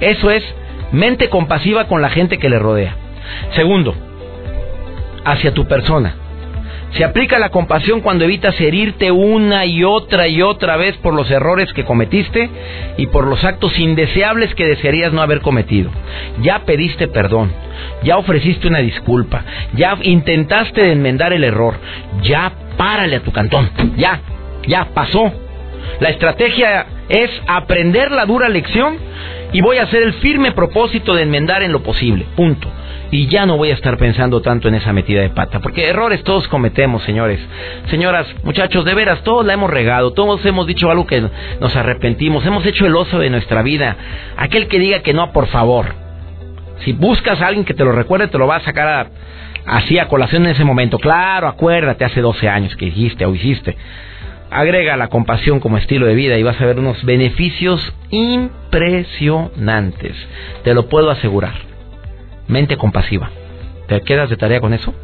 Eso 0.00 0.30
es 0.30 0.44
mente 0.90 1.28
compasiva 1.28 1.86
con 1.86 2.02
la 2.02 2.10
gente 2.10 2.38
que 2.38 2.48
le 2.48 2.58
rodea. 2.58 2.96
Segundo, 3.54 3.94
hacia 5.24 5.54
tu 5.54 5.66
persona. 5.66 6.16
Se 6.96 7.04
aplica 7.04 7.38
la 7.38 7.48
compasión 7.48 8.02
cuando 8.02 8.24
evitas 8.24 8.60
herirte 8.60 9.10
una 9.10 9.64
y 9.64 9.82
otra 9.82 10.28
y 10.28 10.42
otra 10.42 10.76
vez 10.76 10.94
por 10.98 11.14
los 11.14 11.30
errores 11.30 11.72
que 11.72 11.84
cometiste 11.84 12.50
y 12.98 13.06
por 13.06 13.26
los 13.26 13.42
actos 13.44 13.78
indeseables 13.78 14.54
que 14.54 14.66
desearías 14.66 15.10
no 15.10 15.22
haber 15.22 15.40
cometido. 15.40 15.90
Ya 16.42 16.64
pediste 16.66 17.08
perdón, 17.08 17.50
ya 18.02 18.18
ofreciste 18.18 18.68
una 18.68 18.80
disculpa, 18.80 19.42
ya 19.74 19.96
intentaste 20.02 20.92
enmendar 20.92 21.32
el 21.32 21.44
error, 21.44 21.76
ya 22.22 22.52
párale 22.76 23.16
a 23.16 23.20
tu 23.20 23.32
cantón, 23.32 23.70
ya, 23.96 24.20
ya 24.66 24.88
pasó. 24.92 25.32
La 26.00 26.10
estrategia 26.10 26.86
es 27.08 27.30
aprender 27.46 28.10
la 28.10 28.26
dura 28.26 28.48
lección 28.48 28.96
y 29.52 29.60
voy 29.60 29.78
a 29.78 29.84
hacer 29.84 30.02
el 30.02 30.14
firme 30.14 30.52
propósito 30.52 31.14
de 31.14 31.22
enmendar 31.22 31.62
en 31.62 31.72
lo 31.72 31.82
posible. 31.82 32.26
Punto 32.36 32.68
y 33.12 33.26
ya 33.26 33.44
no 33.44 33.58
voy 33.58 33.70
a 33.70 33.74
estar 33.74 33.98
pensando 33.98 34.40
tanto 34.40 34.68
en 34.68 34.74
esa 34.74 34.92
metida 34.94 35.20
de 35.20 35.28
pata, 35.28 35.60
porque 35.60 35.86
errores 35.86 36.24
todos 36.24 36.48
cometemos, 36.48 37.02
señores. 37.02 37.38
Señoras, 37.90 38.26
muchachos, 38.42 38.86
de 38.86 38.94
veras, 38.94 39.22
todos 39.22 39.44
la 39.44 39.52
hemos 39.52 39.70
regado, 39.70 40.14
todos 40.14 40.44
hemos 40.46 40.66
dicho 40.66 40.90
algo 40.90 41.06
que 41.06 41.22
nos 41.60 41.76
arrepentimos, 41.76 42.44
hemos 42.46 42.64
hecho 42.64 42.86
el 42.86 42.96
oso 42.96 43.18
de 43.18 43.28
nuestra 43.28 43.60
vida. 43.60 43.96
Aquel 44.38 44.66
que 44.66 44.78
diga 44.78 45.00
que 45.00 45.12
no, 45.12 45.30
por 45.30 45.46
favor. 45.48 45.94
Si 46.84 46.94
buscas 46.94 47.42
a 47.42 47.48
alguien 47.48 47.66
que 47.66 47.74
te 47.74 47.84
lo 47.84 47.92
recuerde, 47.92 48.28
te 48.28 48.38
lo 48.38 48.46
va 48.46 48.56
a 48.56 48.64
sacar 48.64 49.10
así 49.66 49.98
a 49.98 50.08
colación 50.08 50.46
en 50.46 50.52
ese 50.52 50.64
momento. 50.64 50.98
Claro, 50.98 51.48
acuérdate, 51.48 52.06
hace 52.06 52.22
12 52.22 52.48
años 52.48 52.74
que 52.76 52.86
dijiste 52.86 53.26
o 53.26 53.34
hiciste. 53.34 53.76
Agrega 54.52 54.96
la 54.96 55.08
compasión 55.08 55.60
como 55.60 55.78
estilo 55.78 56.06
de 56.06 56.14
vida 56.14 56.36
y 56.36 56.42
vas 56.42 56.60
a 56.60 56.66
ver 56.66 56.78
unos 56.78 57.02
beneficios 57.04 57.94
impresionantes. 58.10 60.14
Te 60.62 60.74
lo 60.74 60.88
puedo 60.88 61.10
asegurar 61.10 61.54
mente 62.48 62.76
compasiva. 62.76 63.30
¿Te 63.88 64.00
quedas 64.02 64.30
de 64.30 64.36
tarea 64.36 64.60
con 64.60 64.74
eso? 64.74 64.94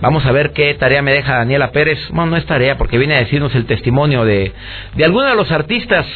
Vamos 0.00 0.26
a 0.26 0.32
ver 0.32 0.52
qué 0.52 0.74
tarea 0.74 1.02
me 1.02 1.12
deja 1.12 1.36
Daniela 1.36 1.70
Pérez. 1.70 1.98
Bueno, 2.10 2.32
no 2.32 2.36
es 2.36 2.46
tarea 2.46 2.76
porque 2.76 2.98
viene 2.98 3.14
a 3.14 3.18
decirnos 3.18 3.54
el 3.54 3.66
testimonio 3.66 4.24
de, 4.24 4.52
de 4.94 5.04
algunos 5.04 5.30
de 5.30 5.36
los 5.36 5.50
artistas 5.50 6.06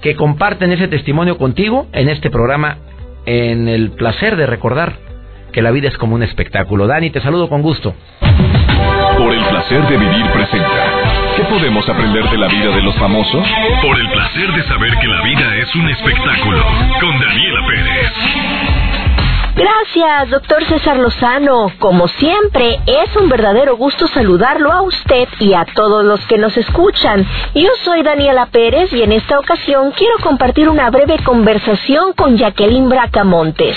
que 0.00 0.14
comparten 0.14 0.72
ese 0.72 0.88
testimonio 0.88 1.38
contigo 1.38 1.86
en 1.92 2.08
este 2.08 2.30
programa 2.30 2.78
en 3.26 3.68
el 3.68 3.92
placer 3.92 4.36
de 4.36 4.46
recordar 4.46 4.94
que 5.52 5.62
la 5.62 5.70
vida 5.70 5.88
es 5.88 5.98
como 5.98 6.14
un 6.14 6.22
espectáculo. 6.22 6.86
Dani, 6.86 7.10
te 7.10 7.20
saludo 7.20 7.48
con 7.48 7.62
gusto. 7.62 7.94
Por 9.18 9.32
el 9.32 9.44
placer 9.44 9.82
de 9.88 9.96
vivir 9.96 10.26
presenta. 10.32 10.99
¿Qué 11.36 11.44
podemos 11.44 11.88
aprender 11.88 12.24
de 12.28 12.38
la 12.38 12.48
vida 12.48 12.74
de 12.74 12.82
los 12.82 12.96
famosos? 12.98 13.46
Por 13.82 13.98
el 13.98 14.08
placer 14.10 14.52
de 14.52 14.62
saber 14.64 14.96
que 14.98 15.06
la 15.06 15.22
vida 15.22 15.56
es 15.56 15.74
un 15.74 15.88
espectáculo. 15.88 16.64
Con 17.00 17.18
Daniela 17.18 17.66
Pérez. 17.66 18.69
Gracias, 19.60 20.30
doctor 20.30 20.64
César 20.64 20.96
Lozano. 20.96 21.70
Como 21.78 22.08
siempre, 22.08 22.80
es 22.86 23.14
un 23.14 23.28
verdadero 23.28 23.76
gusto 23.76 24.06
saludarlo 24.06 24.72
a 24.72 24.80
usted 24.80 25.28
y 25.38 25.52
a 25.52 25.66
todos 25.74 26.02
los 26.02 26.24
que 26.24 26.38
nos 26.38 26.56
escuchan. 26.56 27.26
Yo 27.54 27.68
soy 27.84 28.02
Daniela 28.02 28.46
Pérez 28.46 28.90
y 28.94 29.02
en 29.02 29.12
esta 29.12 29.38
ocasión 29.38 29.90
quiero 29.90 30.14
compartir 30.22 30.70
una 30.70 30.88
breve 30.88 31.18
conversación 31.22 32.14
con 32.14 32.38
Jacqueline 32.38 32.88
Bracamontes. 32.88 33.76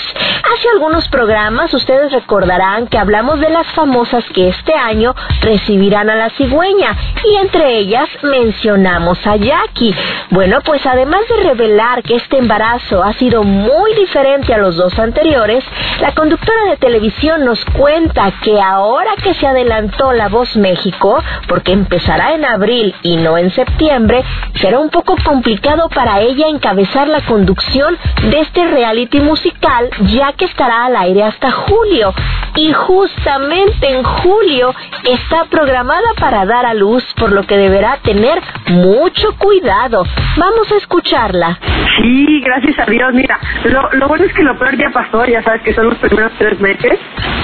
Hace 0.54 0.68
algunos 0.70 1.06
programas 1.08 1.74
ustedes 1.74 2.12
recordarán 2.12 2.86
que 2.86 2.96
hablamos 2.96 3.38
de 3.40 3.50
las 3.50 3.66
famosas 3.72 4.24
que 4.32 4.48
este 4.48 4.72
año 4.72 5.14
recibirán 5.42 6.08
a 6.08 6.16
la 6.16 6.30
cigüeña 6.30 6.96
y 7.24 7.36
entre 7.36 7.76
ellas 7.76 8.08
mencionamos 8.22 9.18
a 9.26 9.36
Jackie. 9.36 9.94
Bueno, 10.30 10.60
pues 10.64 10.80
además 10.86 11.20
de 11.28 11.42
revelar 11.48 12.02
que 12.02 12.16
este 12.16 12.38
embarazo 12.38 13.02
ha 13.02 13.12
sido 13.14 13.42
muy 13.42 13.94
diferente 13.94 14.54
a 14.54 14.58
los 14.58 14.76
dos 14.76 14.98
anteriores, 14.98 15.62
la 16.00 16.12
conductora 16.12 16.70
de 16.70 16.76
televisión 16.76 17.44
nos 17.44 17.64
cuenta 17.66 18.32
que 18.42 18.60
ahora 18.60 19.12
que 19.22 19.34
se 19.34 19.46
adelantó 19.46 20.12
La 20.12 20.28
Voz 20.28 20.56
México, 20.56 21.22
porque 21.48 21.72
empezará 21.72 22.34
en 22.34 22.44
abril 22.44 22.94
y 23.02 23.16
no 23.16 23.38
en 23.38 23.50
septiembre, 23.50 24.22
será 24.54 24.78
un 24.78 24.90
poco 24.90 25.16
complicado 25.24 25.88
para 25.88 26.20
ella 26.20 26.48
encabezar 26.48 27.08
la 27.08 27.20
conducción 27.22 27.96
de 28.30 28.40
este 28.40 28.64
reality 28.66 29.20
musical, 29.20 29.90
ya 30.12 30.32
que 30.32 30.46
estará 30.46 30.86
al 30.86 30.96
aire 30.96 31.24
hasta 31.24 31.50
julio. 31.50 32.12
Y 32.56 32.72
justamente 32.72 33.88
en 33.88 34.04
julio 34.04 34.74
está 35.04 35.46
programada 35.46 36.14
para 36.18 36.46
dar 36.46 36.66
a 36.66 36.74
luz, 36.74 37.04
por 37.16 37.32
lo 37.32 37.42
que 37.42 37.56
deberá 37.56 37.98
tener 38.02 38.40
mucho 38.68 39.36
cuidado. 39.38 40.04
Vamos 40.36 40.70
a 40.70 40.76
escucharla. 40.76 41.58
Sí, 41.98 42.40
gracias 42.44 42.78
a 42.78 42.90
Dios. 42.90 43.12
Mira, 43.12 43.38
lo, 43.64 44.08
bueno 44.08 44.24
es 44.24 44.32
que 44.32 44.42
lo 44.42 44.58
peor 44.58 44.76
ya 44.76 44.90
pasó, 44.90 45.24
ya 45.26 45.42
sabes 45.42 45.62
que 45.64 45.74
son 45.74 45.88
los 45.88 45.98
primeros 45.98 46.32
tres 46.38 46.60
meses, 46.60 46.98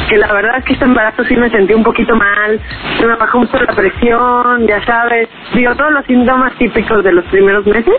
que 0.09 0.19
la 0.19 0.33
verdad 0.33 0.59
es 0.59 0.65
que 0.65 0.75
este 0.75 0.85
embarazo 0.85 1.25
sí 1.25 1.37
me 1.37 1.50
sentí 1.50 1.73
un 1.73 1.83
poquito 1.83 2.15
mal, 2.15 2.61
se 2.99 3.07
me 3.07 3.17
bajó 3.17 3.39
mucho 3.39 3.59
la 3.59 3.75
presión, 3.75 4.67
ya 4.67 4.85
sabes, 4.85 5.29
digo, 5.55 5.75
todos 5.75 5.93
los 5.93 6.05
síntomas 6.07 6.53
típicos 6.59 7.03
de 7.03 7.12
los 7.12 7.25
primeros 7.27 7.67
meses, 7.67 7.95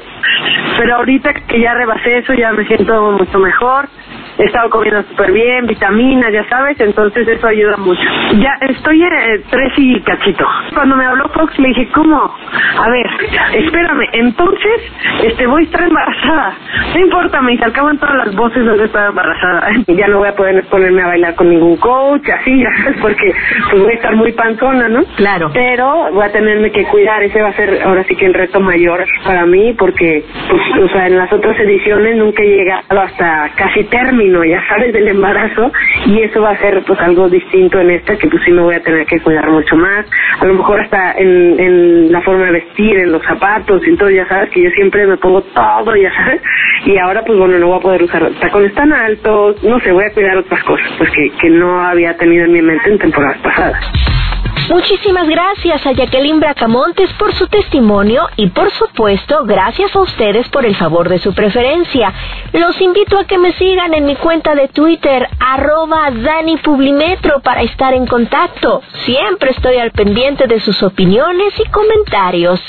pero 0.78 0.96
ahorita 0.98 1.34
que 1.34 1.60
ya 1.60 1.74
rebasé 1.74 2.20
eso 2.20 2.34
ya 2.34 2.51
me 2.51 2.66
siento 2.66 3.12
mucho 3.12 3.40
mejor, 3.40 3.90
he 4.38 4.43
estado 4.45 4.69
comiendo 4.69 5.03
súper 5.03 5.31
bien, 5.31 5.67
vitaminas, 5.67 6.31
ya 6.31 6.47
sabes, 6.50 6.79
entonces 6.79 7.27
eso 7.27 7.47
ayuda 7.47 7.77
mucho. 7.77 8.01
Ya 8.39 8.53
estoy 8.61 9.01
en 9.03 9.43
tres 9.50 9.73
y 9.77 10.00
cachito. 10.01 10.45
Cuando 10.73 10.95
me 10.95 11.05
habló 11.05 11.29
Fox 11.29 11.57
le 11.59 11.69
dije, 11.69 11.88
¿cómo? 11.93 12.33
A 12.79 12.89
ver, 12.89 13.07
espérame, 13.53 14.07
entonces 14.13 14.81
este 15.23 15.45
voy 15.47 15.63
a 15.63 15.65
estar 15.65 15.83
embarazada. 15.83 16.53
No 16.93 17.00
importa, 17.00 17.41
me 17.41 17.57
al 17.61 17.73
todas 18.00 18.25
las 18.25 18.35
voces 18.35 18.65
donde 18.65 18.85
estaba 18.85 19.07
embarazada. 19.07 19.69
ya 19.88 20.07
no 20.07 20.19
voy 20.19 20.29
a 20.29 20.35
poder 20.35 20.63
ponerme 20.65 21.01
a 21.01 21.07
bailar 21.07 21.35
con 21.35 21.50
ningún 21.50 21.77
coach, 21.77 22.27
así, 22.29 22.63
porque 23.01 23.33
pues 23.69 23.81
voy 23.81 23.91
a 23.91 23.95
estar 23.95 24.15
muy 24.15 24.31
panzona, 24.31 24.88
¿no? 24.88 25.03
Claro. 25.15 25.51
Pero 25.53 26.11
voy 26.13 26.25
a 26.25 26.31
tenerme 26.31 26.71
que 26.71 26.85
cuidar, 26.85 27.21
ese 27.23 27.41
va 27.41 27.50
a 27.50 27.53
ser 27.53 27.81
ahora 27.83 28.03
sí 28.05 28.15
que 28.15 28.25
el 28.25 28.33
reto 28.33 28.59
mayor 28.59 29.05
para 29.25 29.45
mí, 29.45 29.73
porque, 29.77 30.23
pues, 30.50 30.61
o 30.83 30.89
sea, 30.89 31.07
en 31.07 31.17
las 31.17 31.31
otras 31.31 31.59
ediciones 31.59 32.17
nunca 32.17 32.43
he 32.43 32.47
llegado 32.47 33.01
hasta 33.01 33.51
casi 33.55 33.83
término 33.85 34.21
término, 34.22 34.44
ya 34.44 34.62
sabes, 34.68 34.94
del 34.94 35.08
embarazo 35.08 35.72
y 36.06 36.22
eso 36.22 36.42
va 36.42 36.51
a 36.51 36.58
ser 36.58 36.84
pues 36.86 37.00
algo 37.00 37.28
distinto 37.30 37.80
en 37.80 37.92
esta 37.92 38.16
que 38.18 38.28
pues 38.28 38.42
sí 38.46 38.51
me 38.51 38.62
voy 38.62 38.75
a 38.75 38.84
tener 38.84 39.06
que 39.08 39.20
cuidar 39.20 39.50
mucho 39.50 39.75
más, 39.75 40.06
a 40.40 40.46
lo 40.46 40.54
mejor 40.54 40.80
hasta 40.80 41.13
en, 41.13 41.60
en 41.60 42.12
la 42.12 42.22
forma 42.22 42.46
de 42.46 42.51
vestir, 42.51 42.98
en 42.98 43.12
los 43.12 43.24
zapatos 43.24 43.82
y 43.88 43.96
todo, 43.96 44.10
ya 44.10 44.28
sabes 44.28 44.50
que 44.51 44.62
yo 44.62 44.70
siempre 44.72 45.08
me 45.08 45.18
pongo 45.18 45.42
todo, 45.42 45.96
ya 45.96 46.13
sabes, 46.13 46.42
y 46.86 46.98
ahora 46.98 47.24
pues 47.25 47.38
bueno, 47.38 47.58
no 47.58 47.68
voy 47.68 47.80
a 47.80 47.82
poder 47.82 48.04
usar 48.04 48.30
tacones 48.40 48.74
tan 48.75 48.94
altos, 48.94 49.63
no 49.63 49.80
sé, 49.80 49.92
voy 49.92 50.06
a 50.06 50.13
cuidar 50.13 50.38
otras 50.38 50.63
cosas 50.63 50.88
pues 50.98 51.10
que, 51.12 51.32
que 51.42 51.50
no 51.50 51.82
había 51.82 52.16
tenido 52.18 52.46
en 52.46 52.51
mi 52.51 52.62
mente 52.62 52.90
en 52.92 53.00
temporadas 53.00 53.38
pasadas. 53.40 54.21
Muchísimas 54.70 55.27
gracias 55.27 55.86
a 55.86 55.91
Jacqueline 55.91 56.39
Bracamontes 56.39 57.12
por 57.13 57.34
su 57.34 57.48
testimonio 57.48 58.27
y 58.38 58.48
por 58.48 58.72
supuesto 58.72 59.44
gracias 59.46 59.96
a 59.96 60.00
ustedes 60.00 60.48
por 60.50 60.65
el 60.65 60.75
favor 60.75 61.10
de 61.10 61.20
su 61.20 61.34
preferencia. 61.34 62.13
Los 62.53 62.80
invito 62.80 63.18
a 63.18 63.25
que 63.25 63.38
me 63.38 63.53
sigan 63.53 63.94
en 63.94 64.06
mi 64.06 64.15
cuenta 64.15 64.56
de 64.56 64.68
Twitter 64.70 65.27
arroba 65.39 66.12
Dani 66.12 66.58
Publimetro 66.58 67.41
para 67.41 67.63
estar 67.63 67.94
en 67.94 68.06
contacto. 68.06 68.82
Siempre 69.06 69.51
estoy 69.51 69.77
al 69.77 69.91
pendiente 69.91 70.48
de 70.48 70.60
sus 70.60 70.82
opiniones 70.84 71.53
y 71.60 71.70
comentarios. 71.70 72.62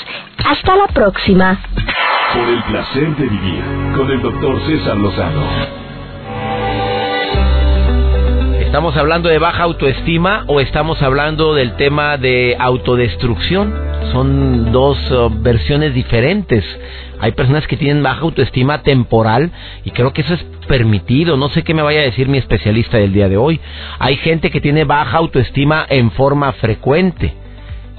Hasta 0.45 0.75
la 0.75 0.87
próxima. 0.87 1.59
Por 2.33 2.49
el 2.49 2.63
placer 2.63 3.15
de 3.15 3.27
vivir 3.27 3.63
con 3.95 4.11
el 4.11 4.21
doctor 4.21 4.59
César 4.65 4.97
Lozano. 4.97 5.82
¿Estamos 8.73 8.97
hablando 8.97 9.29
de 9.29 9.37
baja 9.37 9.61
autoestima 9.61 10.45
o 10.47 10.59
estamos 10.59 10.99
hablando 11.03 11.53
del 11.53 11.75
tema 11.75 12.17
de 12.17 12.57
autodestrucción? 12.57 13.71
Son 14.11 14.71
dos 14.71 14.97
uh, 15.11 15.29
versiones 15.29 15.93
diferentes. 15.93 16.65
Hay 17.19 17.33
personas 17.33 17.67
que 17.67 17.77
tienen 17.77 18.01
baja 18.01 18.21
autoestima 18.21 18.81
temporal 18.81 19.51
y 19.85 19.91
creo 19.91 20.11
que 20.11 20.21
eso 20.21 20.33
es 20.33 20.43
permitido. 20.67 21.37
No 21.37 21.49
sé 21.49 21.61
qué 21.61 21.75
me 21.75 21.83
vaya 21.83 21.99
a 21.99 22.05
decir 22.05 22.27
mi 22.27 22.39
especialista 22.39 22.97
del 22.97 23.13
día 23.13 23.29
de 23.29 23.37
hoy. 23.37 23.59
Hay 23.99 24.17
gente 24.17 24.49
que 24.49 24.59
tiene 24.59 24.85
baja 24.85 25.19
autoestima 25.19 25.85
en 25.87 26.09
forma 26.09 26.51
frecuente 26.53 27.31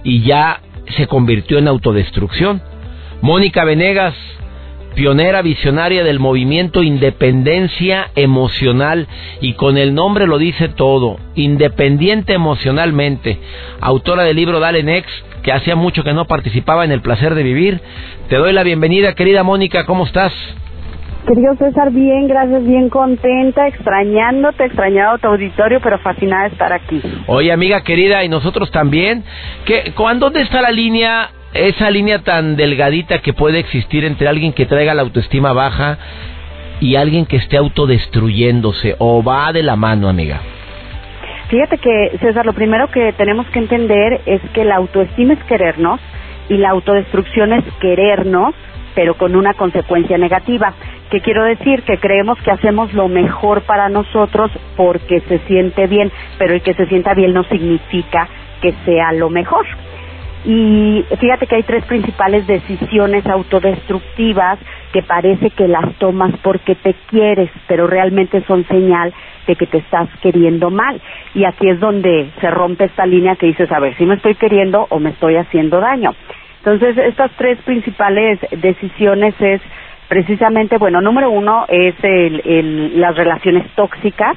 y 0.02 0.22
ya 0.22 0.58
se 0.96 1.06
convirtió 1.06 1.58
en 1.58 1.68
autodestrucción. 1.68 2.60
Mónica 3.20 3.64
Venegas, 3.64 4.16
pionera 4.94 5.42
visionaria 5.42 6.04
del 6.04 6.20
movimiento 6.20 6.82
Independencia 6.82 8.10
Emocional 8.14 9.06
y 9.40 9.54
con 9.54 9.76
el 9.76 9.94
nombre 9.94 10.26
lo 10.26 10.38
dice 10.38 10.68
todo, 10.68 11.18
independiente 11.34 12.32
emocionalmente, 12.32 13.38
autora 13.80 14.22
del 14.22 14.36
libro 14.36 14.60
Dale 14.60 14.82
Next, 14.82 15.10
que 15.42 15.52
hacía 15.52 15.76
mucho 15.76 16.04
que 16.04 16.14
no 16.14 16.26
participaba 16.26 16.84
en 16.84 16.92
el 16.92 17.02
placer 17.02 17.34
de 17.34 17.42
vivir. 17.42 17.80
Te 18.28 18.36
doy 18.36 18.52
la 18.52 18.62
bienvenida, 18.62 19.14
querida 19.14 19.42
Mónica, 19.42 19.84
¿cómo 19.84 20.06
estás? 20.06 20.32
Querido 21.26 21.54
César, 21.56 21.90
bien, 21.90 22.28
gracias, 22.28 22.66
bien 22.66 22.90
contenta, 22.90 23.66
extrañándote, 23.66 24.66
extrañado 24.66 25.16
tu 25.18 25.28
auditorio, 25.28 25.80
pero 25.82 25.98
fascinada 25.98 26.44
de 26.44 26.48
estar 26.50 26.70
aquí. 26.70 27.00
Oye, 27.26 27.50
amiga 27.50 27.82
querida, 27.82 28.24
y 28.24 28.28
nosotros 28.28 28.70
también. 28.70 29.24
¿Qué, 29.64 29.94
¿Dónde 29.96 30.42
está 30.42 30.60
la 30.60 30.70
línea 30.70 31.30
esa 31.54 31.90
línea 31.90 32.18
tan 32.20 32.56
delgadita 32.56 33.20
que 33.20 33.32
puede 33.32 33.60
existir 33.60 34.04
entre 34.04 34.28
alguien 34.28 34.52
que 34.52 34.66
traiga 34.66 34.92
la 34.92 35.02
autoestima 35.02 35.52
baja 35.52 35.98
y 36.80 36.96
alguien 36.96 37.26
que 37.26 37.36
esté 37.36 37.56
autodestruyéndose 37.56 38.96
o 38.98 39.22
va 39.22 39.52
de 39.52 39.62
la 39.62 39.76
mano, 39.76 40.08
amiga? 40.08 40.40
Fíjate 41.48 41.78
que, 41.78 42.18
César, 42.20 42.44
lo 42.44 42.52
primero 42.52 42.88
que 42.88 43.12
tenemos 43.12 43.46
que 43.48 43.60
entender 43.60 44.20
es 44.26 44.40
que 44.52 44.64
la 44.64 44.76
autoestima 44.76 45.34
es 45.34 45.44
querernos 45.44 46.00
y 46.48 46.56
la 46.56 46.70
autodestrucción 46.70 47.52
es 47.52 47.64
querernos, 47.80 48.54
pero 48.94 49.16
con 49.16 49.36
una 49.36 49.54
consecuencia 49.54 50.18
negativa. 50.18 50.74
¿Qué 51.10 51.20
quiero 51.20 51.44
decir? 51.44 51.82
Que 51.82 51.98
creemos 51.98 52.38
que 52.42 52.50
hacemos 52.50 52.92
lo 52.92 53.08
mejor 53.08 53.62
para 53.62 53.88
nosotros 53.88 54.50
porque 54.76 55.20
se 55.20 55.38
siente 55.46 55.86
bien, 55.86 56.10
pero 56.38 56.54
el 56.54 56.62
que 56.62 56.74
se 56.74 56.86
sienta 56.86 57.14
bien 57.14 57.32
no 57.32 57.44
significa 57.44 58.28
que 58.60 58.74
sea 58.84 59.12
lo 59.12 59.30
mejor. 59.30 59.66
Y 60.44 61.04
fíjate 61.18 61.46
que 61.46 61.56
hay 61.56 61.62
tres 61.62 61.84
principales 61.86 62.46
decisiones 62.46 63.26
autodestructivas 63.26 64.58
que 64.92 65.02
parece 65.02 65.50
que 65.50 65.66
las 65.66 65.94
tomas 65.94 66.32
porque 66.42 66.74
te 66.74 66.94
quieres, 67.08 67.50
pero 67.66 67.86
realmente 67.86 68.44
son 68.46 68.66
señal 68.66 69.12
de 69.46 69.56
que 69.56 69.66
te 69.66 69.78
estás 69.78 70.08
queriendo 70.20 70.70
mal. 70.70 71.00
Y 71.34 71.44
aquí 71.44 71.68
es 71.68 71.80
donde 71.80 72.30
se 72.40 72.50
rompe 72.50 72.84
esta 72.84 73.06
línea 73.06 73.36
que 73.36 73.46
dices, 73.46 73.70
a 73.72 73.80
ver, 73.80 73.96
si 73.96 74.04
me 74.04 74.16
estoy 74.16 74.34
queriendo 74.34 74.86
o 74.90 74.98
me 74.98 75.10
estoy 75.10 75.36
haciendo 75.36 75.80
daño. 75.80 76.14
Entonces, 76.58 76.96
estas 76.96 77.30
tres 77.32 77.58
principales 77.62 78.38
decisiones 78.50 79.34
es 79.40 79.60
precisamente, 80.08 80.78
bueno, 80.78 81.00
número 81.00 81.30
uno 81.30 81.64
es 81.68 81.94
el, 82.02 83.00
las 83.00 83.16
relaciones 83.16 83.68
tóxicas, 83.74 84.36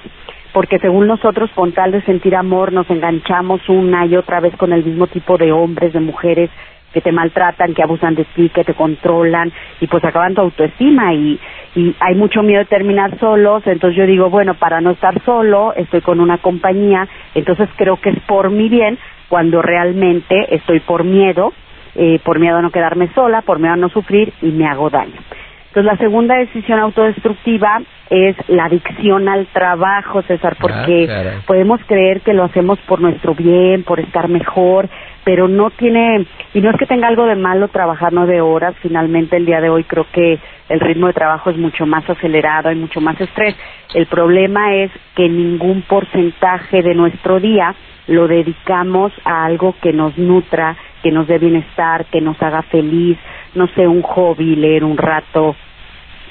porque 0.57 0.79
según 0.79 1.05
nosotros 1.05 1.51
con 1.53 1.71
tal 1.71 1.91
de 1.91 2.01
sentir 2.01 2.35
amor 2.35 2.73
nos 2.73 2.89
enganchamos 2.89 3.61
una 3.69 4.07
y 4.07 4.15
otra 4.15 4.39
vez 4.39 4.55
con 4.55 4.73
el 4.73 4.83
mismo 4.83 5.05
tipo 5.05 5.37
de 5.37 5.51
hombres, 5.51 5.93
de 5.93 5.99
mujeres 5.99 6.49
que 6.91 6.99
te 6.99 7.11
maltratan, 7.11 7.75
que 7.75 7.83
abusan 7.83 8.15
de 8.15 8.25
ti, 8.25 8.49
que 8.49 8.63
te 8.63 8.73
controlan 8.73 9.53
y 9.79 9.85
pues 9.85 10.03
acaban 10.03 10.33
tu 10.33 10.41
autoestima 10.41 11.13
y, 11.13 11.39
y 11.75 11.95
hay 11.99 12.15
mucho 12.15 12.41
miedo 12.41 12.57
de 12.57 12.65
terminar 12.65 13.19
solos, 13.19 13.61
entonces 13.67 13.95
yo 13.99 14.07
digo, 14.07 14.31
bueno, 14.31 14.55
para 14.55 14.81
no 14.81 14.89
estar 14.89 15.23
solo, 15.25 15.75
estoy 15.75 16.01
con 16.01 16.19
una 16.19 16.39
compañía, 16.39 17.07
entonces 17.35 17.69
creo 17.75 17.97
que 17.97 18.09
es 18.09 18.19
por 18.21 18.49
mi 18.49 18.67
bien 18.67 18.97
cuando 19.29 19.61
realmente 19.61 20.55
estoy 20.55 20.79
por 20.79 21.03
miedo, 21.03 21.53
eh, 21.93 22.19
por 22.23 22.39
miedo 22.39 22.57
a 22.57 22.61
no 22.63 22.71
quedarme 22.71 23.13
sola, 23.13 23.43
por 23.43 23.59
miedo 23.59 23.73
a 23.75 23.77
no 23.77 23.89
sufrir 23.89 24.33
y 24.41 24.47
me 24.47 24.65
hago 24.65 24.89
daño. 24.89 25.21
Entonces, 25.67 25.85
la 25.85 25.97
segunda 25.97 26.35
decisión 26.35 26.79
autodestructiva 26.79 27.81
es 28.09 28.35
la 28.47 28.65
adicción 28.65 29.27
al 29.27 29.47
trabajo, 29.47 30.21
César, 30.23 30.53
ah, 30.55 30.59
porque 30.61 31.09
podemos 31.45 31.81
creer 31.85 32.21
que 32.21 32.33
lo 32.33 32.45
hacemos 32.45 32.79
por 32.87 33.01
nuestro 33.01 33.35
bien, 33.35 33.83
por 33.83 33.99
estar 33.99 34.29
mejor, 34.29 34.89
pero 35.23 35.47
no 35.47 35.69
tiene, 35.71 36.25
y 36.53 36.61
no 36.61 36.69
es 36.69 36.77
que 36.77 36.85
tenga 36.85 37.09
algo 37.09 37.25
de 37.25 37.35
malo 37.35 37.67
trabajar 37.67 38.13
nueve 38.13 38.39
horas, 38.39 38.75
finalmente 38.81 39.35
el 39.35 39.45
día 39.45 39.59
de 39.59 39.69
hoy 39.69 39.83
creo 39.83 40.07
que 40.11 40.39
el 40.69 40.79
ritmo 40.79 41.07
de 41.07 41.13
trabajo 41.13 41.49
es 41.49 41.57
mucho 41.57 41.85
más 41.85 42.09
acelerado, 42.09 42.69
hay 42.69 42.75
mucho 42.75 43.01
más 43.01 43.19
estrés. 43.19 43.55
El 43.93 44.05
problema 44.05 44.73
es 44.73 44.91
que 45.15 45.27
ningún 45.27 45.81
porcentaje 45.81 46.81
de 46.81 46.93
nuestro 46.93 47.39
día 47.39 47.75
lo 48.07 48.27
dedicamos 48.27 49.11
a 49.25 49.45
algo 49.45 49.75
que 49.81 49.91
nos 49.93 50.17
nutra, 50.17 50.77
que 51.03 51.11
nos 51.11 51.27
dé 51.27 51.37
bienestar, 51.37 52.05
que 52.05 52.21
nos 52.21 52.41
haga 52.41 52.61
feliz, 52.63 53.17
no 53.57 53.67
sé, 53.67 53.87
un 53.87 54.01
hobby, 54.03 54.55
leer 54.55 54.83
un 54.83 54.97
rato, 54.97 55.55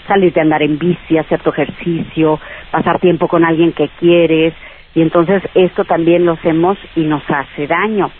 salir 0.07 0.33
de 0.33 0.41
andar 0.41 0.63
en 0.63 0.79
bici, 0.79 1.19
hacer 1.19 1.41
tu 1.43 1.51
ejercicio, 1.51 2.41
pasar 2.71 3.01
tiempo 3.01 3.29
con 3.29 3.45
alguien 3.45 3.73
que 3.73 3.89
quieres, 4.01 4.55
y 4.95 5.03
entonces 5.03 5.43
esto 5.55 5.85
también 5.85 6.25
lo 6.25 6.33
hacemos 6.33 6.79
y 6.95 7.03
nos 7.03 7.23
hace 7.29 7.67
daño. 7.67 8.11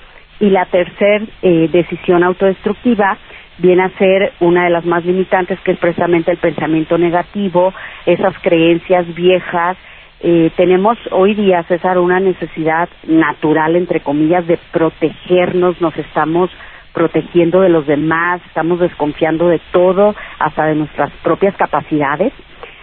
Y 0.41 0.51
la 0.51 0.67
tercera 0.67 1.25
eh, 1.41 1.69
decisión 1.73 2.23
autodestructiva 2.23 3.17
viene 3.59 3.85
a 3.85 3.99
ser 3.99 4.35
una 4.41 4.65
de 4.65 4.71
las 4.71 4.85
más 4.85 5.05
limitantes, 5.05 5.59
que 5.61 5.73
es 5.73 5.79
precisamente 5.79 6.31
el 6.31 6.37
pensamiento 6.37 6.99
negativo, 6.99 7.73
esas 8.05 8.39
creencias 8.41 9.07
viejas. 9.15 9.79
Eh, 10.21 10.51
tenemos 10.57 10.99
hoy 11.13 11.35
día, 11.35 11.63
César, 11.63 11.99
una 11.99 12.21
necesidad 12.21 12.91
natural, 13.07 13.77
entre 13.77 14.01
comillas, 14.01 14.47
de 14.47 14.59
protegernos, 14.73 15.81
nos 15.81 15.97
estamos 15.97 16.51
protegiendo 16.97 17.61
de 17.61 17.69
los 17.69 17.87
demás, 17.87 18.41
estamos 18.47 18.81
desconfiando 18.81 19.49
de 19.49 19.61
todo, 19.71 20.15
hasta 20.39 20.65
de 20.65 20.77
nuestras 20.77 21.13
propias 21.23 21.55
capacidades, 21.55 22.33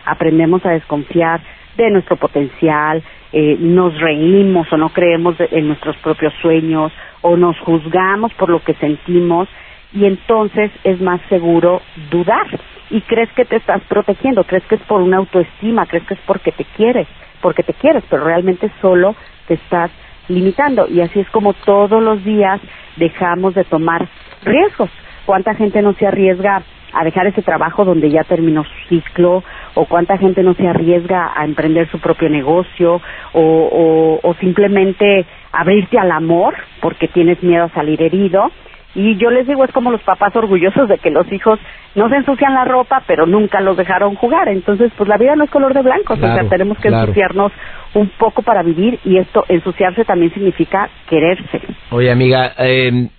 aprendemos 0.06 0.64
a 0.68 0.70
desconfiar 0.70 1.42
de 1.76 1.90
nuestro 1.90 2.18
potencial, 2.18 3.02
eh, 3.32 3.58
nos 3.60 4.00
reímos 4.00 4.72
o 4.72 4.78
no 4.78 4.90
creemos 4.90 5.36
en 5.40 5.68
nuestros 5.68 5.98
propios 5.98 6.32
sueños 6.44 6.94
o 7.22 7.36
nos 7.36 7.58
juzgamos 7.62 8.32
por 8.36 8.52
lo 8.52 8.60
que 8.60 8.76
sentimos 8.76 9.50
y 9.92 10.06
entonces 10.06 10.70
es 10.84 11.02
más 11.02 11.20
seguro 11.28 11.82
dudar. 12.12 12.46
Y 12.92 13.02
crees 13.02 13.32
que 13.32 13.46
te 13.46 13.56
estás 13.56 13.82
protegiendo, 13.86 14.44
crees 14.44 14.64
que 14.66 14.76
es 14.76 14.82
por 14.82 15.02
una 15.02 15.18
autoestima, 15.18 15.88
crees 15.88 16.06
que 16.06 16.14
es 16.14 16.20
porque 16.28 16.52
te 16.52 16.66
quieres, 16.78 17.08
porque 17.42 17.64
te 17.64 17.74
quieres, 17.74 18.04
pero 18.12 18.24
realmente 18.24 18.70
solo 18.80 19.16
te 19.48 19.56
estás 19.56 19.90
limitando 20.28 20.88
y 20.88 21.02
así 21.02 21.20
es 21.20 21.30
como 21.30 21.54
todos 21.54 22.02
los 22.02 22.24
días 22.24 22.60
dejamos 22.98 23.56
de 23.56 23.64
tomar 23.64 24.08
riesgos. 24.44 24.90
¿Cuánta 25.26 25.54
gente 25.56 25.82
no 25.82 25.94
se 25.94 26.08
arriesga 26.08 26.64
a 26.94 27.04
dejar 27.04 27.28
ese 27.28 27.42
trabajo 27.42 27.86
donde 27.86 28.10
ya 28.10 28.24
terminó 28.24 28.64
su 28.64 28.88
ciclo? 28.90 29.44
¿O 29.74 29.86
cuánta 29.86 30.18
gente 30.18 30.44
no 30.44 30.54
se 30.54 30.68
arriesga 30.68 31.32
a 31.36 31.46
emprender 31.46 31.90
su 31.90 32.00
propio 32.00 32.30
negocio? 32.30 33.02
¿O, 33.34 33.42
o, 33.42 34.20
o 34.22 34.34
simplemente 34.36 35.26
abrirte 35.52 35.98
al 35.98 36.12
amor 36.12 36.56
porque 36.82 37.08
tienes 37.08 37.42
miedo 37.42 37.66
a 37.66 37.70
salir 37.70 38.02
herido? 38.02 38.52
Y 38.96 39.18
yo 39.18 39.32
les 39.32 39.48
digo, 39.48 39.64
es 39.64 39.72
como 39.72 39.92
los 39.92 40.02
papás 40.02 40.36
orgullosos 40.36 40.88
de 40.88 41.00
que 41.00 41.10
los 41.10 41.32
hijos 41.32 41.60
no 41.96 42.10
se 42.10 42.18
ensucian 42.18 42.54
la 42.54 42.66
ropa, 42.66 43.04
pero 43.08 43.26
nunca 43.26 43.60
los 43.60 43.76
dejaron 43.76 44.16
jugar. 44.16 44.48
Entonces, 44.50 44.92
pues 44.96 45.10
la 45.10 45.18
vida 45.18 45.36
no 45.36 45.44
es 45.44 45.50
color 45.50 45.74
de 45.74 45.82
blanco, 45.82 46.14
o 46.14 46.18
sea, 46.18 46.48
tenemos 46.48 46.78
que 46.78 46.90
ensuciarnos 46.90 47.52
un 47.96 48.10
poco 48.10 48.44
para 48.44 48.62
vivir 48.62 49.00
y 49.04 49.18
esto, 49.18 49.46
ensuciarse 49.50 50.06
también 50.06 50.34
significa 50.34 50.90
quererse. 51.10 51.62
Oye, 51.90 52.12
amiga, 52.12 52.54
eh, 52.60 53.10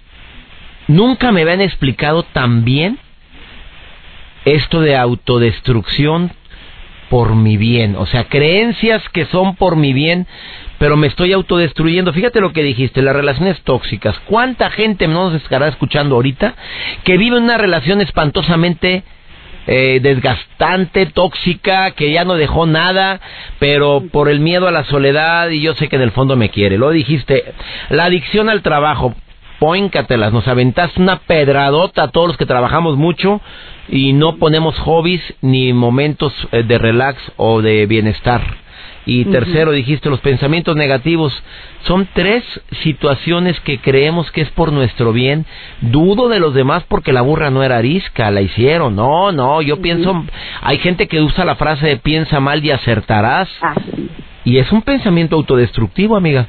nunca 0.87 1.32
me 1.32 1.42
habían 1.42 1.60
explicado 1.60 2.22
tan 2.22 2.64
bien 2.64 2.98
esto 4.44 4.80
de 4.80 4.96
autodestrucción 4.96 6.30
por 7.14 7.37
mi 7.37 7.57
bien, 7.57 7.94
o 7.94 8.07
sea, 8.07 8.24
creencias 8.24 9.00
que 9.11 9.27
son 9.27 9.55
por 9.55 9.77
mi 9.77 9.92
bien, 9.92 10.27
pero 10.79 10.96
me 10.96 11.07
estoy 11.07 11.33
autodestruyendo. 11.33 12.12
Fíjate 12.12 12.40
lo 12.40 12.53
que 12.53 12.64
dijiste, 12.64 13.03
las 13.03 13.14
relaciones 13.14 13.62
tóxicas. 13.62 14.18
¿Cuánta 14.27 14.68
gente 14.70 15.07
nos 15.07 15.33
estará 15.33 15.68
escuchando 15.68 16.16
ahorita 16.16 16.57
que 17.05 17.16
vive 17.16 17.38
una 17.38 17.57
relación 17.57 18.00
espantosamente 18.00 19.05
eh, 19.68 20.00
desgastante, 20.03 21.07
tóxica, 21.07 21.92
que 21.92 22.11
ya 22.11 22.24
no 22.24 22.35
dejó 22.35 22.66
nada, 22.66 23.20
pero 23.61 24.03
por 24.11 24.29
el 24.29 24.40
miedo 24.40 24.66
a 24.66 24.72
la 24.72 24.83
soledad 24.83 25.50
y 25.50 25.61
yo 25.61 25.74
sé 25.74 25.87
que 25.87 25.94
en 25.94 26.03
el 26.03 26.11
fondo 26.11 26.35
me 26.35 26.48
quiere. 26.48 26.79
Lo 26.79 26.90
dijiste, 26.90 27.44
la 27.90 28.07
adicción 28.07 28.48
al 28.48 28.62
trabajo, 28.62 29.14
poíncatelas, 29.61 30.33
nos 30.33 30.48
aventaste 30.48 31.00
una 31.00 31.20
pedradota 31.20 32.03
a 32.03 32.09
todos 32.09 32.27
los 32.27 32.37
que 32.37 32.44
trabajamos 32.44 32.96
mucho 32.96 33.40
y 33.88 34.12
no 34.12 34.37
ponemos 34.37 34.79
hobbies 34.81 35.23
ni 35.40 35.73
momentos 35.73 36.33
eh, 36.53 36.62
de 36.62 36.79
relax 36.79 37.20
o 37.37 37.62
de 37.62 37.87
bienestar. 37.87 38.42
Y 39.07 39.27
tercero, 39.27 39.73
dijiste, 39.73 40.09
los 40.09 40.20
pensamientos 40.20 40.77
negativos. 40.77 41.33
Son 41.83 42.09
tres 42.14 42.42
situaciones 42.83 43.61
que 43.61 43.79
creemos 43.79 44.31
que 44.31 44.40
es 44.40 44.49
por 44.51 44.73
nuestro 44.73 45.12
bien. 45.12 45.44
Dudo 45.83 46.31
de 46.31 46.40
los 46.40 46.55
demás 46.55 46.85
porque 46.88 47.12
la 47.12 47.20
burra 47.20 47.51
no 47.51 47.62
era 47.62 47.77
arisca, 47.77 48.31
la 48.31 48.40
hicieron. 48.40 48.97
No, 48.97 49.31
no, 49.31 49.61
yo 49.61 49.83
pienso, 49.83 50.25
hay 50.62 50.79
gente 50.79 51.07
que 51.07 51.20
usa 51.20 51.44
la 51.44 51.57
frase 51.57 51.87
de 51.87 51.97
piensa 51.99 52.40
mal 52.40 52.64
y 52.64 52.70
acertarás. 52.70 53.51
Ah, 53.61 53.75
y 54.44 54.57
es 54.57 54.73
un 54.73 54.81
pensamiento 54.81 55.37
autodestructivo, 55.37 56.16
amiga. 56.16 56.47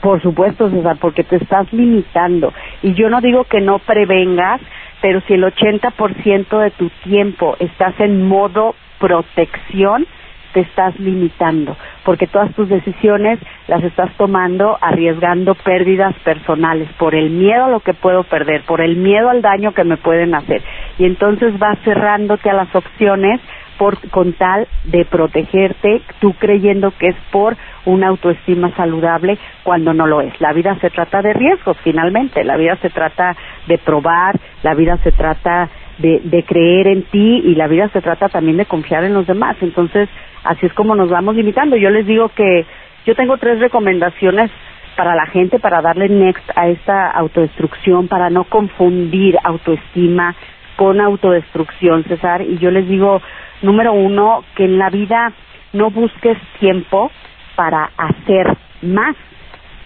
Por 0.00 0.22
supuesto, 0.22 0.70
César, 0.70 0.96
porque 1.00 1.24
te 1.24 1.36
estás 1.36 1.72
limitando. 1.72 2.52
Y 2.82 2.94
yo 2.94 3.08
no 3.08 3.20
digo 3.20 3.44
que 3.44 3.60
no 3.60 3.78
prevengas, 3.80 4.60
pero 5.00 5.20
si 5.22 5.34
el 5.34 5.44
80% 5.44 6.58
de 6.58 6.70
tu 6.72 6.90
tiempo 7.04 7.56
estás 7.58 7.98
en 8.00 8.26
modo 8.26 8.74
protección, 8.98 10.06
te 10.52 10.60
estás 10.60 10.98
limitando, 10.98 11.76
porque 12.04 12.26
todas 12.26 12.54
tus 12.54 12.68
decisiones 12.68 13.38
las 13.66 13.82
estás 13.84 14.10
tomando 14.16 14.78
arriesgando 14.80 15.54
pérdidas 15.54 16.14
personales 16.24 16.88
por 16.98 17.14
el 17.14 17.30
miedo 17.30 17.66
a 17.66 17.70
lo 17.70 17.80
que 17.80 17.94
puedo 17.94 18.24
perder, 18.24 18.62
por 18.62 18.80
el 18.80 18.96
miedo 18.96 19.28
al 19.28 19.42
daño 19.42 19.72
que 19.72 19.84
me 19.84 19.98
pueden 19.98 20.34
hacer. 20.34 20.62
Y 20.98 21.04
entonces 21.04 21.58
vas 21.58 21.78
cerrándote 21.84 22.48
a 22.50 22.54
las 22.54 22.74
opciones 22.74 23.40
por, 23.78 23.96
con 24.10 24.32
tal 24.34 24.66
de 24.84 25.04
protegerte, 25.04 26.02
tú 26.20 26.34
creyendo 26.34 26.92
que 26.98 27.08
es 27.08 27.16
por 27.30 27.56
una 27.86 28.08
autoestima 28.08 28.74
saludable 28.76 29.38
cuando 29.62 29.94
no 29.94 30.06
lo 30.06 30.20
es. 30.20 30.38
La 30.40 30.52
vida 30.52 30.76
se 30.80 30.90
trata 30.90 31.22
de 31.22 31.32
riesgos, 31.32 31.76
finalmente, 31.82 32.44
la 32.44 32.56
vida 32.56 32.76
se 32.76 32.90
trata 32.90 33.36
de 33.66 33.78
probar, 33.78 34.38
la 34.62 34.74
vida 34.74 34.98
se 34.98 35.12
trata 35.12 35.68
de, 35.98 36.20
de 36.24 36.42
creer 36.42 36.88
en 36.88 37.04
ti 37.04 37.42
y 37.44 37.54
la 37.54 37.68
vida 37.68 37.88
se 37.88 38.02
trata 38.02 38.28
también 38.28 38.56
de 38.56 38.66
confiar 38.66 39.04
en 39.04 39.14
los 39.14 39.26
demás. 39.26 39.56
Entonces, 39.60 40.08
así 40.44 40.66
es 40.66 40.72
como 40.74 40.94
nos 40.94 41.08
vamos 41.08 41.36
limitando. 41.36 41.76
Yo 41.76 41.90
les 41.90 42.06
digo 42.06 42.28
que 42.30 42.66
yo 43.06 43.14
tengo 43.14 43.38
tres 43.38 43.58
recomendaciones 43.60 44.50
para 44.98 45.14
la 45.14 45.26
gente 45.26 45.60
para 45.60 45.80
darle 45.80 46.08
next 46.08 46.50
a 46.56 46.66
esta 46.68 47.08
autodestrucción, 47.10 48.08
para 48.08 48.30
no 48.30 48.42
confundir 48.42 49.38
autoestima 49.44 50.34
con 50.76 51.00
autodestrucción, 51.00 52.02
César. 52.02 52.42
Y 52.42 52.58
yo 52.58 52.72
les 52.72 52.88
digo, 52.88 53.22
número 53.62 53.92
uno, 53.92 54.44
que 54.54 54.64
en 54.64 54.78
la 54.78 54.90
vida 54.90 55.32
no 55.72 55.90
busques 55.90 56.36
tiempo 56.60 57.10
para 57.56 57.90
hacer 57.96 58.56
más, 58.82 59.16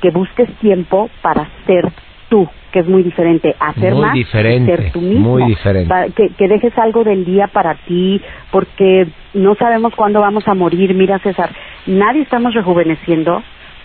que 0.01 0.11
busques 0.11 0.49
tiempo 0.59 1.09
para 1.23 1.49
ser 1.67 1.91
tú, 2.29 2.49
que 2.73 2.81
es 2.81 2.89
muy 2.89 3.03
diferente. 3.03 3.55
Hacer 3.59 3.93
Muy 3.93 4.03
más, 4.03 4.15
diferente, 4.15 4.77
ser 4.77 4.93
tú 4.93 5.01
mismo. 5.01 5.31
muy 5.31 5.45
diferente. 5.45 5.95
Que 6.37 6.49
dejes 6.49 6.77
algo 6.79 7.05
del 7.05 7.25
día 7.25 7.47
para 7.49 7.75
ti, 7.75 8.21
porque 8.51 9.07
no 9.35 9.55
sabemos 9.55 9.95
cuándo 9.95 10.21
vamos 10.21 10.47
a 10.49 10.55
morir. 10.55 10.95
Mira, 10.95 11.19
César, 11.19 11.51
nadie 11.87 12.23
estamos 12.23 12.55
rejuveneciendo, 12.55 13.43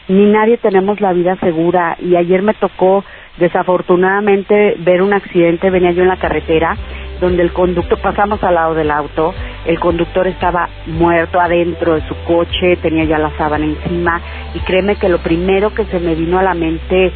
ni 0.08 0.26
nadie 0.26 0.58
tenemos 0.58 1.02
la 1.02 1.14
vida 1.14 1.36
segura. 1.38 1.98
Y 2.00 2.16
ayer 2.16 2.42
me 2.42 2.54
tocó, 2.54 3.04
desafortunadamente, 3.38 4.76
ver 4.80 5.02
un 5.02 5.14
accidente, 5.14 5.70
venía 5.70 5.92
yo 5.92 6.04
en 6.04 6.10
la 6.10 6.18
carretera, 6.18 6.76
donde 7.20 7.44
el 7.44 7.54
conductor, 7.54 8.00
pasamos 8.00 8.44
al 8.44 8.56
lado 8.56 8.74
del 8.74 8.92
auto, 8.92 9.34
el 9.66 9.80
conductor 9.80 10.28
estaba 10.28 10.70
muerto 10.86 11.40
adentro 11.40 11.96
de 11.96 12.08
su 12.08 12.16
coche, 12.26 12.78
tenía 12.82 13.06
ya 13.06 13.18
la 13.18 13.32
sábana 13.38 13.66
encima, 13.66 14.22
y 14.54 14.60
créeme 14.60 14.96
que 14.96 15.10
lo 15.10 15.20
primero 15.20 15.74
que 15.74 15.86
se 15.86 16.00
me 16.00 16.16
vino 16.16 16.40
a 16.40 16.44
la 16.44 16.54
mente 16.54 17.12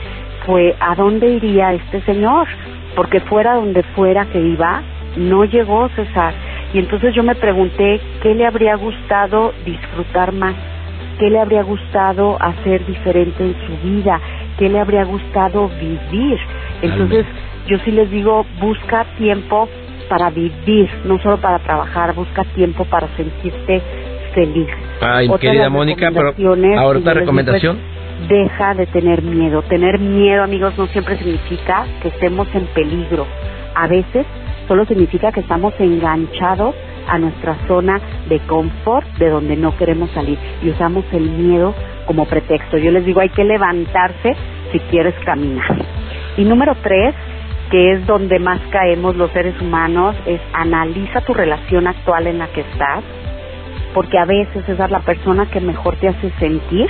fue, 0.46 0.76
¿a 0.80 0.96
dónde 0.96 1.28
iría 1.28 1.74
este 1.74 2.02
señor? 2.02 2.48
Porque 2.96 3.20
fuera 3.22 3.56
donde 3.56 3.84
fuera 3.84 4.26
que 4.26 4.40
iba, 4.40 4.82
no 5.16 5.46
llegó 5.46 5.90
César. 5.90 6.34
Y 6.74 6.80
entonces 6.80 7.14
yo 7.14 7.24
me 7.24 7.36
pregunté, 7.36 8.00
¿qué 8.22 8.34
le 8.34 8.46
habría 8.46 8.76
gustado 8.76 9.54
disfrutar 9.66 10.32
más? 10.32 10.56
¿Qué 11.20 11.30
le 11.30 11.40
habría 11.40 11.64
gustado 11.64 12.38
hacer 12.42 12.86
diferente 12.86 13.44
en 13.44 13.56
su 13.68 13.88
vida? 13.88 14.20
¿Qué 14.58 14.70
le 14.70 14.80
habría 14.80 15.04
gustado 15.04 15.70
vivir? 15.80 16.40
Entonces, 16.82 17.26
yo 17.68 17.78
sí 17.80 17.92
les 17.92 18.10
digo, 18.10 18.46
busca 18.60 19.06
tiempo 19.18 19.70
para 20.12 20.30
vivir, 20.30 20.90
no 21.06 21.20
solo 21.20 21.38
para 21.38 21.60
trabajar, 21.60 22.14
busca 22.14 22.44
tiempo 22.54 22.84
para 22.84 23.08
sentirte 23.16 23.82
feliz. 24.36 24.68
Ay, 25.00 25.30
Otra 25.30 25.40
querida 25.40 25.70
Mónica, 25.70 26.12
pero 26.14 26.34
digo 26.34 26.54
es, 26.54 27.16
recomendación. 27.16 27.78
deja 28.28 28.74
de 28.74 28.88
tener 28.88 29.22
miedo. 29.22 29.62
Tener 29.62 30.00
miedo, 30.00 30.44
amigos, 30.44 30.78
no 30.78 30.88
siempre 30.88 31.18
significa 31.18 31.86
que 32.02 32.10
estemos 32.10 32.46
en 32.54 32.66
peligro. 32.76 33.26
A 33.74 33.88
veces 33.88 34.26
solo 34.68 34.84
significa 34.84 35.32
que 35.32 35.40
estamos 35.40 35.74
enganchados 35.80 36.76
a 37.08 37.18
nuestra 37.18 37.56
zona 37.68 38.02
de 38.28 38.40
confort 38.42 39.08
de 39.18 39.30
donde 39.30 39.56
no 39.56 39.78
queremos 39.78 40.12
salir 40.12 40.38
y 40.62 40.72
usamos 40.72 41.06
el 41.14 41.30
miedo 41.30 41.74
como 42.06 42.26
pretexto. 42.26 42.78
Yo 42.78 42.92
les 42.92 43.06
digo, 43.06 43.22
hay 43.22 43.30
que 43.30 43.46
levantarse 43.46 44.36
si 44.74 44.80
quieres 44.92 45.16
caminar. 45.24 45.86
Y 46.36 46.44
número 46.44 46.76
tres, 46.84 47.16
que 47.72 47.94
es 47.94 48.06
donde 48.06 48.38
más 48.38 48.60
caemos 48.70 49.16
los 49.16 49.32
seres 49.32 49.60
humanos, 49.62 50.16
es 50.26 50.42
analiza 50.54 51.22
tu 51.22 51.34
relación 51.34 51.88
actual 51.88 52.28
en 52.28 52.38
la 52.38 52.48
que 52.48 52.62
estás, 52.62 53.02
porque 53.94 54.20
a 54.20 54.26
veces 54.26 54.68
es 54.68 54.78
la 54.78 55.00
persona 55.00 55.50
que 55.50 55.62
mejor 55.62 55.96
te 55.96 56.10
hace 56.10 56.32
sentir, 56.32 56.88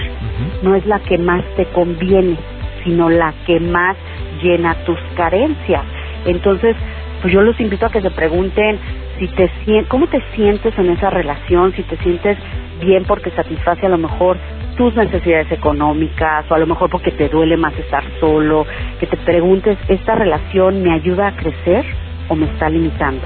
no 0.63 0.73
es 0.75 0.85
la 0.87 0.99
que 0.99 1.19
más 1.19 1.43
te 1.55 1.65
conviene, 1.67 2.35
sino 2.83 3.09
la 3.09 3.33
que 3.45 3.59
más 3.59 3.95
llena 4.41 4.73
tus 4.83 4.97
carencias. 5.15 5.83
Entonces, 6.25 6.75
pues 7.21 7.31
yo 7.31 7.41
los 7.41 7.59
invito 7.59 7.85
a 7.85 7.91
que 7.91 8.01
se 8.01 8.11
pregunten 8.11 8.79
si 9.19 9.27
te 9.27 9.51
cómo 9.87 10.07
te 10.07 10.19
sientes 10.33 10.75
en 10.79 10.89
esa 10.89 11.11
relación, 11.11 11.73
si 11.73 11.83
te 11.83 11.95
sientes 11.97 12.37
bien 12.79 13.05
porque 13.05 13.29
satisface 13.31 13.85
a 13.85 13.89
lo 13.89 13.99
mejor 13.99 14.37
tus 14.75 14.95
necesidades 14.95 15.51
económicas 15.51 16.45
o 16.49 16.55
a 16.55 16.59
lo 16.59 16.67
mejor 16.67 16.89
porque 16.89 17.11
te 17.11 17.29
duele 17.29 17.57
más 17.57 17.77
estar 17.77 18.03
solo, 18.19 18.65
que 18.99 19.07
te 19.07 19.17
preguntes, 19.17 19.77
¿esta 19.87 20.15
relación 20.15 20.81
me 20.81 20.93
ayuda 20.93 21.27
a 21.27 21.35
crecer 21.35 21.85
o 22.27 22.35
me 22.35 22.45
está 22.45 22.69
limitando? 22.69 23.21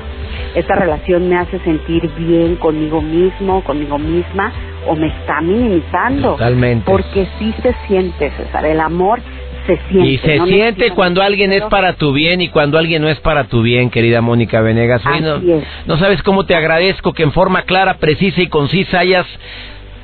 ¿Esta 0.55 0.75
relación 0.75 1.27
me 1.27 1.38
hace 1.38 1.60
sentir 1.60 2.10
bien 2.17 2.55
conmigo 2.55 3.01
mismo, 3.01 3.63
conmigo 3.63 3.97
misma 3.99 4.51
o 4.88 4.95
me 4.95 5.08
está 5.08 5.41
minimizando? 5.41 6.31
Totalmente. 6.31 6.89
Porque 6.89 7.27
sí 7.38 7.53
se 7.62 7.75
siente, 7.88 8.31
César, 8.31 8.65
el 8.65 8.79
amor 8.79 9.19
se 9.65 9.77
siente. 9.89 10.08
Y 10.08 10.17
se 10.19 10.38
no 10.38 10.45
siente 10.47 10.91
cuando 10.91 11.21
alguien 11.21 11.51
es 11.51 11.63
para 11.63 11.93
tu 11.93 12.13
bien 12.13 12.41
y 12.41 12.49
cuando 12.49 12.77
alguien 12.77 13.01
no 13.01 13.10
es 13.10 13.19
para 13.19 13.45
tu 13.45 13.62
bien, 13.62 13.89
querida 13.89 14.21
Mónica 14.21 14.62
Venegas. 14.62 15.03
No, 15.03 15.36
Así 15.36 15.51
es. 15.51 15.63
no 15.86 15.97
sabes 15.97 16.23
cómo 16.23 16.45
te 16.45 16.55
agradezco 16.55 17.13
que 17.13 17.23
en 17.23 17.31
forma 17.31 17.63
clara, 17.63 17.95
precisa 17.97 18.41
y 18.41 18.47
concisa 18.47 18.99
hayas 18.99 19.25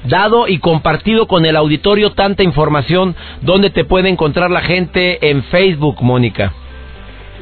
dado 0.06 0.48
y 0.48 0.60
compartido 0.60 1.28
con 1.28 1.46
el 1.46 1.56
auditorio 1.56 2.12
tanta 2.12 2.44
información. 2.44 3.16
¿Dónde 3.42 3.70
te 3.70 3.86
puede 3.86 4.10
encontrar 4.10 4.52
la 4.52 4.62
gente 4.62 5.30
en 5.30 5.44
Facebook, 5.44 6.02
Mónica? 6.02 6.54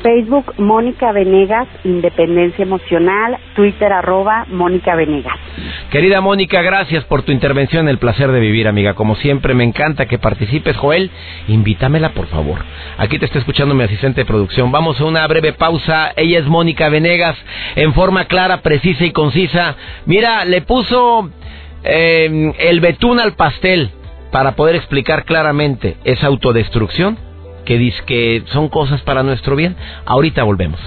Facebook, 0.02 0.54
Mónica 0.58 1.12
Venegas, 1.12 1.68
Independencia 1.84 2.64
Emocional, 2.64 3.38
Twitter, 3.56 3.92
arroba 3.92 4.46
Mónica 4.50 4.96
Venegas. 4.96 5.38
Querida 5.92 6.22
Mónica, 6.22 6.62
gracias 6.62 7.04
por 7.06 7.24
tu 7.24 7.32
intervención, 7.32 7.88
el 7.90 7.98
placer 7.98 8.32
de 8.32 8.40
vivir, 8.40 8.68
amiga. 8.68 8.94
Como 8.94 9.16
siempre, 9.16 9.54
me 9.54 9.64
encanta 9.64 10.06
que 10.06 10.18
participes. 10.18 10.78
Joel, 10.78 11.12
invítamela, 11.48 12.10
por 12.10 12.28
favor. 12.28 12.60
Aquí 12.98 13.20
te 13.20 13.26
está 13.26 13.40
escuchando 13.40 13.76
mi 13.76 13.84
asistente 13.84 14.22
de 14.22 14.26
producción. 14.26 14.72
Vamos 14.72 15.00
a 15.02 15.06
una 15.06 15.28
breve 15.28 15.54
pausa. 15.54 16.14
Ella 16.16 16.40
es 16.40 16.46
Mónica 16.46 16.90
Venegas, 16.90 17.36
en 17.76 17.94
forma 17.94 18.26
clara, 18.26 18.62
precisa 18.62 19.06
y 19.06 19.12
concisa. 19.12 19.76
Mira, 20.06 20.46
le 20.46 20.62
puso 20.62 21.30
eh, 21.84 22.54
el 22.60 22.80
betún 22.80 23.20
al 23.20 23.34
pastel 23.34 23.92
para 24.32 24.56
poder 24.56 24.76
explicar 24.76 25.26
claramente 25.26 25.98
esa 26.04 26.28
autodestrucción 26.28 27.18
que 27.66 27.78
dice 27.78 28.02
que 28.06 28.44
son 28.48 28.70
cosas 28.70 29.02
para 29.02 29.24
nuestro 29.24 29.56
bien. 29.56 29.76
Ahorita 30.06 30.44
volvemos. 30.44 30.80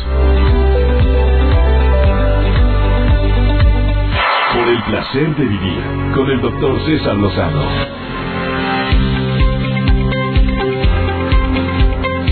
Por 4.54 4.68
el 4.68 4.82
placer 4.82 5.36
de 5.36 5.44
vivir 5.44 5.82
con 6.14 6.30
el 6.30 6.40
doctor 6.40 6.80
César 6.86 7.16
Lozano. 7.16 7.62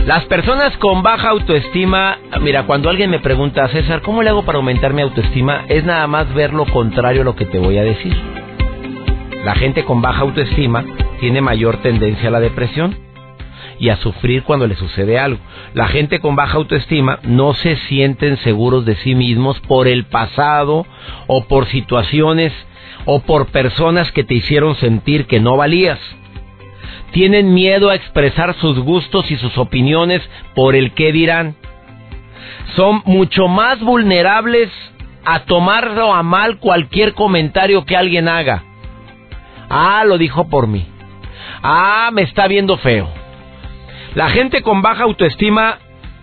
Las 0.06 0.24
personas 0.24 0.76
con 0.78 1.04
baja 1.04 1.28
autoestima, 1.28 2.18
mira, 2.40 2.66
cuando 2.66 2.90
alguien 2.90 3.10
me 3.10 3.20
pregunta, 3.20 3.68
César, 3.68 4.02
¿cómo 4.02 4.24
le 4.24 4.30
hago 4.30 4.44
para 4.44 4.58
aumentar 4.58 4.92
mi 4.92 5.02
autoestima? 5.02 5.64
Es 5.68 5.84
nada 5.84 6.08
más 6.08 6.34
ver 6.34 6.52
lo 6.52 6.66
contrario 6.66 7.22
a 7.22 7.24
lo 7.24 7.36
que 7.36 7.46
te 7.46 7.60
voy 7.60 7.78
a 7.78 7.84
decir. 7.84 8.39
La 9.44 9.54
gente 9.54 9.84
con 9.84 10.02
baja 10.02 10.20
autoestima 10.20 10.84
tiene 11.18 11.40
mayor 11.40 11.78
tendencia 11.78 12.28
a 12.28 12.32
la 12.32 12.40
depresión 12.40 12.96
y 13.78 13.88
a 13.88 13.96
sufrir 13.96 14.42
cuando 14.42 14.66
le 14.66 14.76
sucede 14.76 15.18
algo. 15.18 15.40
La 15.74 15.88
gente 15.88 16.20
con 16.20 16.36
baja 16.36 16.58
autoestima 16.58 17.18
no 17.22 17.54
se 17.54 17.76
sienten 17.76 18.36
seguros 18.38 18.84
de 18.84 18.96
sí 18.96 19.14
mismos 19.14 19.58
por 19.60 19.88
el 19.88 20.04
pasado 20.04 20.86
o 21.26 21.44
por 21.44 21.66
situaciones 21.66 22.52
o 23.06 23.20
por 23.20 23.46
personas 23.46 24.12
que 24.12 24.24
te 24.24 24.34
hicieron 24.34 24.74
sentir 24.76 25.26
que 25.26 25.40
no 25.40 25.56
valías 25.56 25.98
tienen 27.12 27.54
miedo 27.54 27.90
a 27.90 27.94
expresar 27.94 28.54
sus 28.60 28.78
gustos 28.78 29.30
y 29.30 29.36
sus 29.36 29.56
opiniones 29.58 30.22
por 30.54 30.74
el 30.74 30.92
que 30.92 31.12
dirán. 31.12 31.56
Son 32.76 33.02
mucho 33.04 33.48
más 33.48 33.80
vulnerables 33.80 34.70
a 35.24 35.40
tomarlo 35.40 36.14
a 36.14 36.22
mal 36.22 36.58
cualquier 36.58 37.14
comentario 37.14 37.84
que 37.84 37.96
alguien 37.96 38.28
haga. 38.28 38.64
Ah, 39.70 40.04
lo 40.04 40.18
dijo 40.18 40.48
por 40.48 40.66
mí. 40.66 40.86
Ah, 41.62 42.10
me 42.12 42.22
está 42.22 42.48
viendo 42.48 42.76
feo. 42.76 43.08
La 44.14 44.28
gente 44.28 44.62
con 44.62 44.82
baja 44.82 45.04
autoestima 45.04 45.78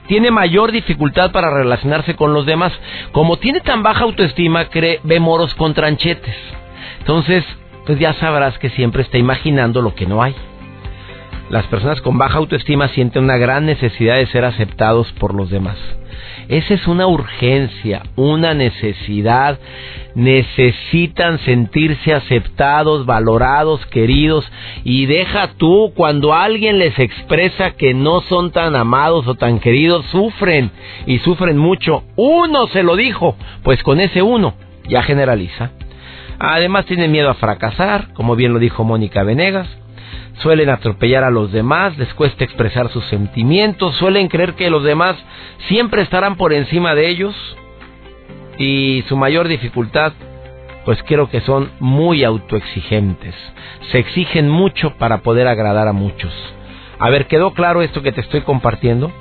tiene 0.07 0.31
mayor 0.31 0.71
dificultad 0.71 1.31
para 1.31 1.49
relacionarse 1.49 2.15
con 2.15 2.33
los 2.33 2.45
demás. 2.45 2.73
Como 3.13 3.37
tiene 3.37 3.61
tan 3.61 3.83
baja 3.83 4.03
autoestima, 4.03 4.65
cree, 4.65 4.99
ve 5.03 5.19
moros 5.21 5.55
con 5.55 5.73
tranchetes. 5.73 6.35
Entonces, 6.99 7.45
pues 7.85 7.97
ya 7.99 8.13
sabrás 8.15 8.59
que 8.59 8.69
siempre 8.71 9.01
está 9.01 9.17
imaginando 9.17 9.81
lo 9.81 9.95
que 9.95 10.05
no 10.05 10.21
hay. 10.21 10.35
Las 11.49 11.65
personas 11.67 12.01
con 12.01 12.17
baja 12.17 12.39
autoestima 12.39 12.89
sienten 12.89 13.23
una 13.23 13.37
gran 13.37 13.65
necesidad 13.65 14.15
de 14.15 14.27
ser 14.27 14.43
aceptados 14.43 15.09
por 15.13 15.33
los 15.33 15.49
demás. 15.49 15.77
Esa 16.49 16.73
es 16.73 16.87
una 16.87 17.07
urgencia, 17.07 18.03
una 18.15 18.53
necesidad. 18.53 19.59
Necesitan 20.15 21.39
sentirse 21.39 22.13
aceptados, 22.13 23.05
valorados, 23.05 23.85
queridos. 23.87 24.49
Y 24.83 25.05
deja 25.05 25.49
tú, 25.57 25.91
cuando 25.95 26.33
alguien 26.33 26.79
les 26.79 26.97
expresa 26.99 27.71
que 27.71 27.93
no 27.93 28.21
son 28.21 28.51
tan 28.51 28.75
amados 28.75 29.27
o 29.27 29.35
tan 29.35 29.59
queridos, 29.59 30.05
sufren 30.07 30.71
y 31.05 31.19
sufren 31.19 31.57
mucho. 31.57 32.03
Uno 32.15 32.67
se 32.67 32.83
lo 32.83 32.95
dijo, 32.95 33.35
pues 33.63 33.83
con 33.83 33.99
ese 33.99 34.21
uno 34.21 34.55
ya 34.87 35.03
generaliza. 35.03 35.71
Además 36.39 36.85
tienen 36.85 37.11
miedo 37.11 37.29
a 37.29 37.35
fracasar, 37.35 38.13
como 38.13 38.35
bien 38.35 38.53
lo 38.53 38.59
dijo 38.59 38.83
Mónica 38.83 39.23
Venegas 39.23 39.67
suelen 40.41 40.69
atropellar 40.69 41.23
a 41.23 41.31
los 41.31 41.51
demás, 41.51 41.97
les 41.97 42.13
cuesta 42.13 42.43
expresar 42.43 42.89
sus 42.89 43.05
sentimientos, 43.05 43.95
suelen 43.95 44.27
creer 44.27 44.53
que 44.53 44.69
los 44.69 44.83
demás 44.83 45.15
siempre 45.67 46.01
estarán 46.01 46.35
por 46.35 46.53
encima 46.53 46.95
de 46.95 47.09
ellos 47.09 47.35
y 48.57 49.03
su 49.07 49.17
mayor 49.17 49.47
dificultad, 49.47 50.13
pues 50.85 51.01
creo 51.03 51.29
que 51.29 51.41
son 51.41 51.71
muy 51.79 52.23
autoexigentes, 52.23 53.35
se 53.91 53.99
exigen 53.99 54.49
mucho 54.49 54.95
para 54.97 55.19
poder 55.19 55.47
agradar 55.47 55.87
a 55.87 55.93
muchos. 55.93 56.33
A 56.99 57.09
ver, 57.09 57.27
¿quedó 57.27 57.53
claro 57.53 57.81
esto 57.81 58.01
que 58.01 58.11
te 58.11 58.21
estoy 58.21 58.41
compartiendo? 58.41 59.11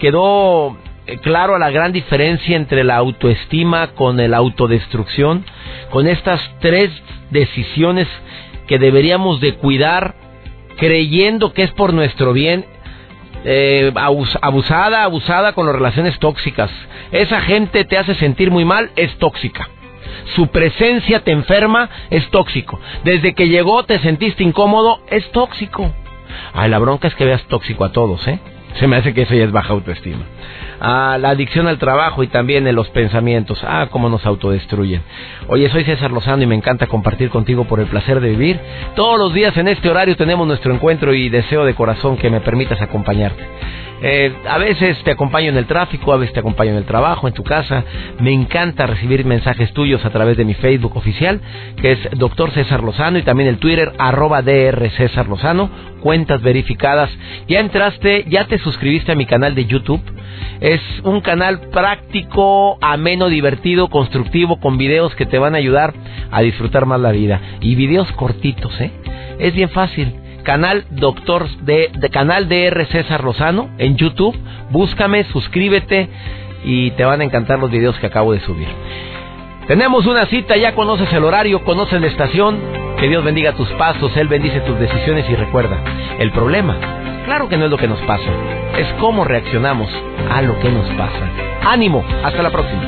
¿Quedó 0.00 0.76
eh, 1.06 1.18
claro 1.18 1.58
la 1.58 1.70
gran 1.70 1.92
diferencia 1.92 2.56
entre 2.56 2.82
la 2.82 2.96
autoestima 2.96 3.88
con 3.88 4.16
la 4.16 4.36
autodestrucción? 4.36 5.44
Con 5.90 6.08
estas 6.08 6.40
tres 6.60 6.90
decisiones 7.30 8.08
que 8.66 8.78
deberíamos 8.78 9.40
de 9.40 9.54
cuidar 9.54 10.14
creyendo 10.76 11.52
que 11.52 11.62
es 11.62 11.70
por 11.72 11.94
nuestro 11.94 12.32
bien, 12.32 12.66
eh, 13.44 13.92
abusada, 13.94 15.04
abusada 15.04 15.52
con 15.52 15.66
las 15.66 15.74
relaciones 15.74 16.18
tóxicas. 16.18 16.70
Esa 17.12 17.40
gente 17.40 17.84
te 17.84 17.98
hace 17.98 18.14
sentir 18.14 18.50
muy 18.50 18.64
mal, 18.64 18.90
es 18.96 19.16
tóxica. 19.18 19.68
Su 20.34 20.48
presencia 20.48 21.20
te 21.20 21.32
enferma, 21.32 21.88
es 22.10 22.28
tóxico. 22.30 22.80
Desde 23.04 23.34
que 23.34 23.48
llegó 23.48 23.84
te 23.84 23.98
sentiste 24.00 24.42
incómodo, 24.42 25.00
es 25.10 25.30
tóxico. 25.30 25.92
Ay, 26.52 26.68
la 26.68 26.78
bronca 26.78 27.08
es 27.08 27.14
que 27.14 27.24
veas 27.24 27.42
tóxico 27.44 27.84
a 27.84 27.92
todos, 27.92 28.26
¿eh? 28.26 28.38
Se 28.78 28.86
me 28.86 28.96
hace 28.96 29.14
que 29.14 29.22
eso 29.22 29.34
ya 29.34 29.44
es 29.44 29.52
baja 29.52 29.72
autoestima 29.72 30.24
a 30.80 31.18
la 31.18 31.30
adicción 31.30 31.68
al 31.68 31.78
trabajo 31.78 32.22
y 32.22 32.28
también 32.28 32.66
en 32.66 32.74
los 32.74 32.88
pensamientos. 32.90 33.58
Ah, 33.64 33.88
cómo 33.90 34.08
nos 34.08 34.26
autodestruyen. 34.26 35.02
Oye, 35.48 35.68
soy 35.70 35.84
César 35.84 36.10
Lozano 36.10 36.42
y 36.42 36.46
me 36.46 36.54
encanta 36.54 36.86
compartir 36.86 37.30
contigo 37.30 37.64
por 37.64 37.80
el 37.80 37.86
placer 37.86 38.20
de 38.20 38.30
vivir. 38.30 38.60
Todos 38.94 39.18
los 39.18 39.32
días 39.32 39.56
en 39.56 39.68
este 39.68 39.88
horario 39.88 40.16
tenemos 40.16 40.46
nuestro 40.46 40.74
encuentro 40.74 41.14
y 41.14 41.28
deseo 41.28 41.64
de 41.64 41.74
corazón 41.74 42.16
que 42.16 42.30
me 42.30 42.40
permitas 42.40 42.80
acompañarte. 42.80 43.44
Eh, 44.02 44.30
a 44.46 44.58
veces 44.58 45.02
te 45.04 45.12
acompaño 45.12 45.48
en 45.48 45.56
el 45.56 45.66
tráfico, 45.66 46.12
a 46.12 46.18
veces 46.18 46.34
te 46.34 46.40
acompaño 46.40 46.72
en 46.72 46.76
el 46.76 46.84
trabajo, 46.84 47.28
en 47.28 47.34
tu 47.34 47.42
casa. 47.42 47.84
Me 48.20 48.32
encanta 48.32 48.86
recibir 48.86 49.24
mensajes 49.24 49.72
tuyos 49.72 50.04
a 50.04 50.10
través 50.10 50.36
de 50.36 50.44
mi 50.44 50.54
Facebook 50.54 50.96
oficial, 50.96 51.40
que 51.80 51.92
es 51.92 51.98
Doctor 52.12 52.50
César 52.52 52.82
Lozano, 52.82 53.18
y 53.18 53.22
también 53.22 53.48
el 53.48 53.58
Twitter, 53.58 53.92
arroba 53.98 54.42
DR 54.42 54.90
César 54.90 55.28
Lozano, 55.28 55.70
cuentas 56.00 56.42
verificadas. 56.42 57.10
Ya 57.48 57.60
entraste, 57.60 58.24
ya 58.28 58.44
te 58.44 58.58
suscribiste 58.66 59.12
a 59.12 59.14
mi 59.14 59.26
canal 59.26 59.54
de 59.54 59.64
YouTube. 59.64 60.02
Es 60.60 60.80
un 61.04 61.20
canal 61.20 61.60
práctico, 61.70 62.78
ameno, 62.80 63.28
divertido, 63.28 63.88
constructivo, 63.88 64.58
con 64.58 64.76
videos 64.76 65.14
que 65.14 65.24
te 65.24 65.38
van 65.38 65.54
a 65.54 65.58
ayudar 65.58 65.94
a 66.32 66.42
disfrutar 66.42 66.84
más 66.84 67.00
la 67.00 67.12
vida. 67.12 67.40
Y 67.60 67.76
videos 67.76 68.10
cortitos, 68.12 68.78
¿eh? 68.80 68.90
Es 69.38 69.54
bien 69.54 69.70
fácil 69.70 70.12
canal 70.42 70.84
Doctor 70.90 71.48
de, 71.62 71.90
canal 72.12 72.48
DR 72.48 72.86
César 72.86 73.22
Lozano 73.22 73.68
en 73.78 73.96
YouTube. 73.96 74.36
Búscame, 74.70 75.24
suscríbete 75.24 76.08
y 76.64 76.90
te 76.92 77.04
van 77.04 77.20
a 77.20 77.24
encantar 77.24 77.58
los 77.58 77.70
videos 77.70 77.96
que 77.98 78.06
acabo 78.06 78.32
de 78.32 78.40
subir. 78.40 78.68
Tenemos 79.68 80.06
una 80.06 80.26
cita, 80.26 80.56
ya 80.56 80.74
conoces 80.74 81.12
el 81.12 81.24
horario, 81.24 81.64
conoces 81.64 82.00
la 82.00 82.06
estación. 82.08 82.58
Que 82.98 83.08
Dios 83.08 83.22
bendiga 83.24 83.52
tus 83.52 83.68
pasos, 83.72 84.16
Él 84.16 84.26
bendice 84.26 84.60
tus 84.60 84.78
decisiones 84.78 85.28
y 85.28 85.34
recuerda, 85.34 85.78
el 86.18 86.30
problema, 86.30 86.78
claro 87.26 87.48
que 87.48 87.58
no 87.58 87.66
es 87.66 87.70
lo 87.70 87.76
que 87.76 87.88
nos 87.88 88.00
pasa, 88.02 88.30
es 88.78 88.86
cómo 89.00 89.24
reaccionamos 89.24 89.90
a 90.30 90.40
lo 90.42 90.58
que 90.60 90.70
nos 90.70 90.88
pasa. 90.94 91.28
Ánimo, 91.68 92.04
hasta 92.24 92.42
la 92.42 92.50
próxima. 92.50 92.82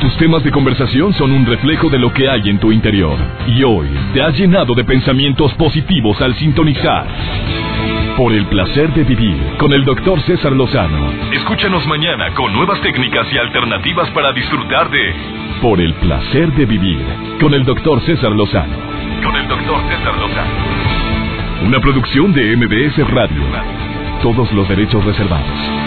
Tus 0.00 0.16
temas 0.18 0.44
de 0.44 0.50
conversación 0.50 1.14
son 1.14 1.32
un 1.32 1.46
reflejo 1.46 1.88
de 1.88 1.98
lo 1.98 2.12
que 2.12 2.28
hay 2.28 2.50
en 2.50 2.58
tu 2.58 2.70
interior. 2.70 3.16
Y 3.46 3.64
hoy 3.64 3.88
te 4.12 4.22
has 4.22 4.38
llenado 4.38 4.74
de 4.74 4.84
pensamientos 4.84 5.52
positivos 5.54 6.20
al 6.20 6.34
sintonizar. 6.34 7.06
Por 8.18 8.34
el 8.34 8.44
placer 8.46 8.92
de 8.92 9.02
vivir 9.02 9.56
con 9.58 9.72
el 9.72 9.84
doctor 9.84 10.20
César 10.20 10.52
Lozano. 10.52 11.10
Escúchanos 11.32 11.86
mañana 11.86 12.34
con 12.34 12.52
nuevas 12.52 12.80
técnicas 12.82 13.26
y 13.32 13.38
alternativas 13.38 14.10
para 14.10 14.32
disfrutar 14.32 14.90
de 14.90 15.14
Por 15.62 15.80
el 15.80 15.94
placer 15.94 16.52
de 16.52 16.66
vivir 16.66 17.04
con 17.40 17.54
el 17.54 17.64
doctor 17.64 18.02
César 18.02 18.32
Lozano. 18.32 18.83
Con 19.24 19.36
el 19.36 19.48
doctor 19.48 19.80
César 19.88 20.16
Lozano. 20.18 21.66
Una 21.66 21.80
producción 21.80 22.32
de 22.34 22.56
MBS 22.56 23.10
Radio. 23.10 23.42
Todos 24.22 24.52
los 24.52 24.68
derechos 24.68 25.02
reservados. 25.04 25.83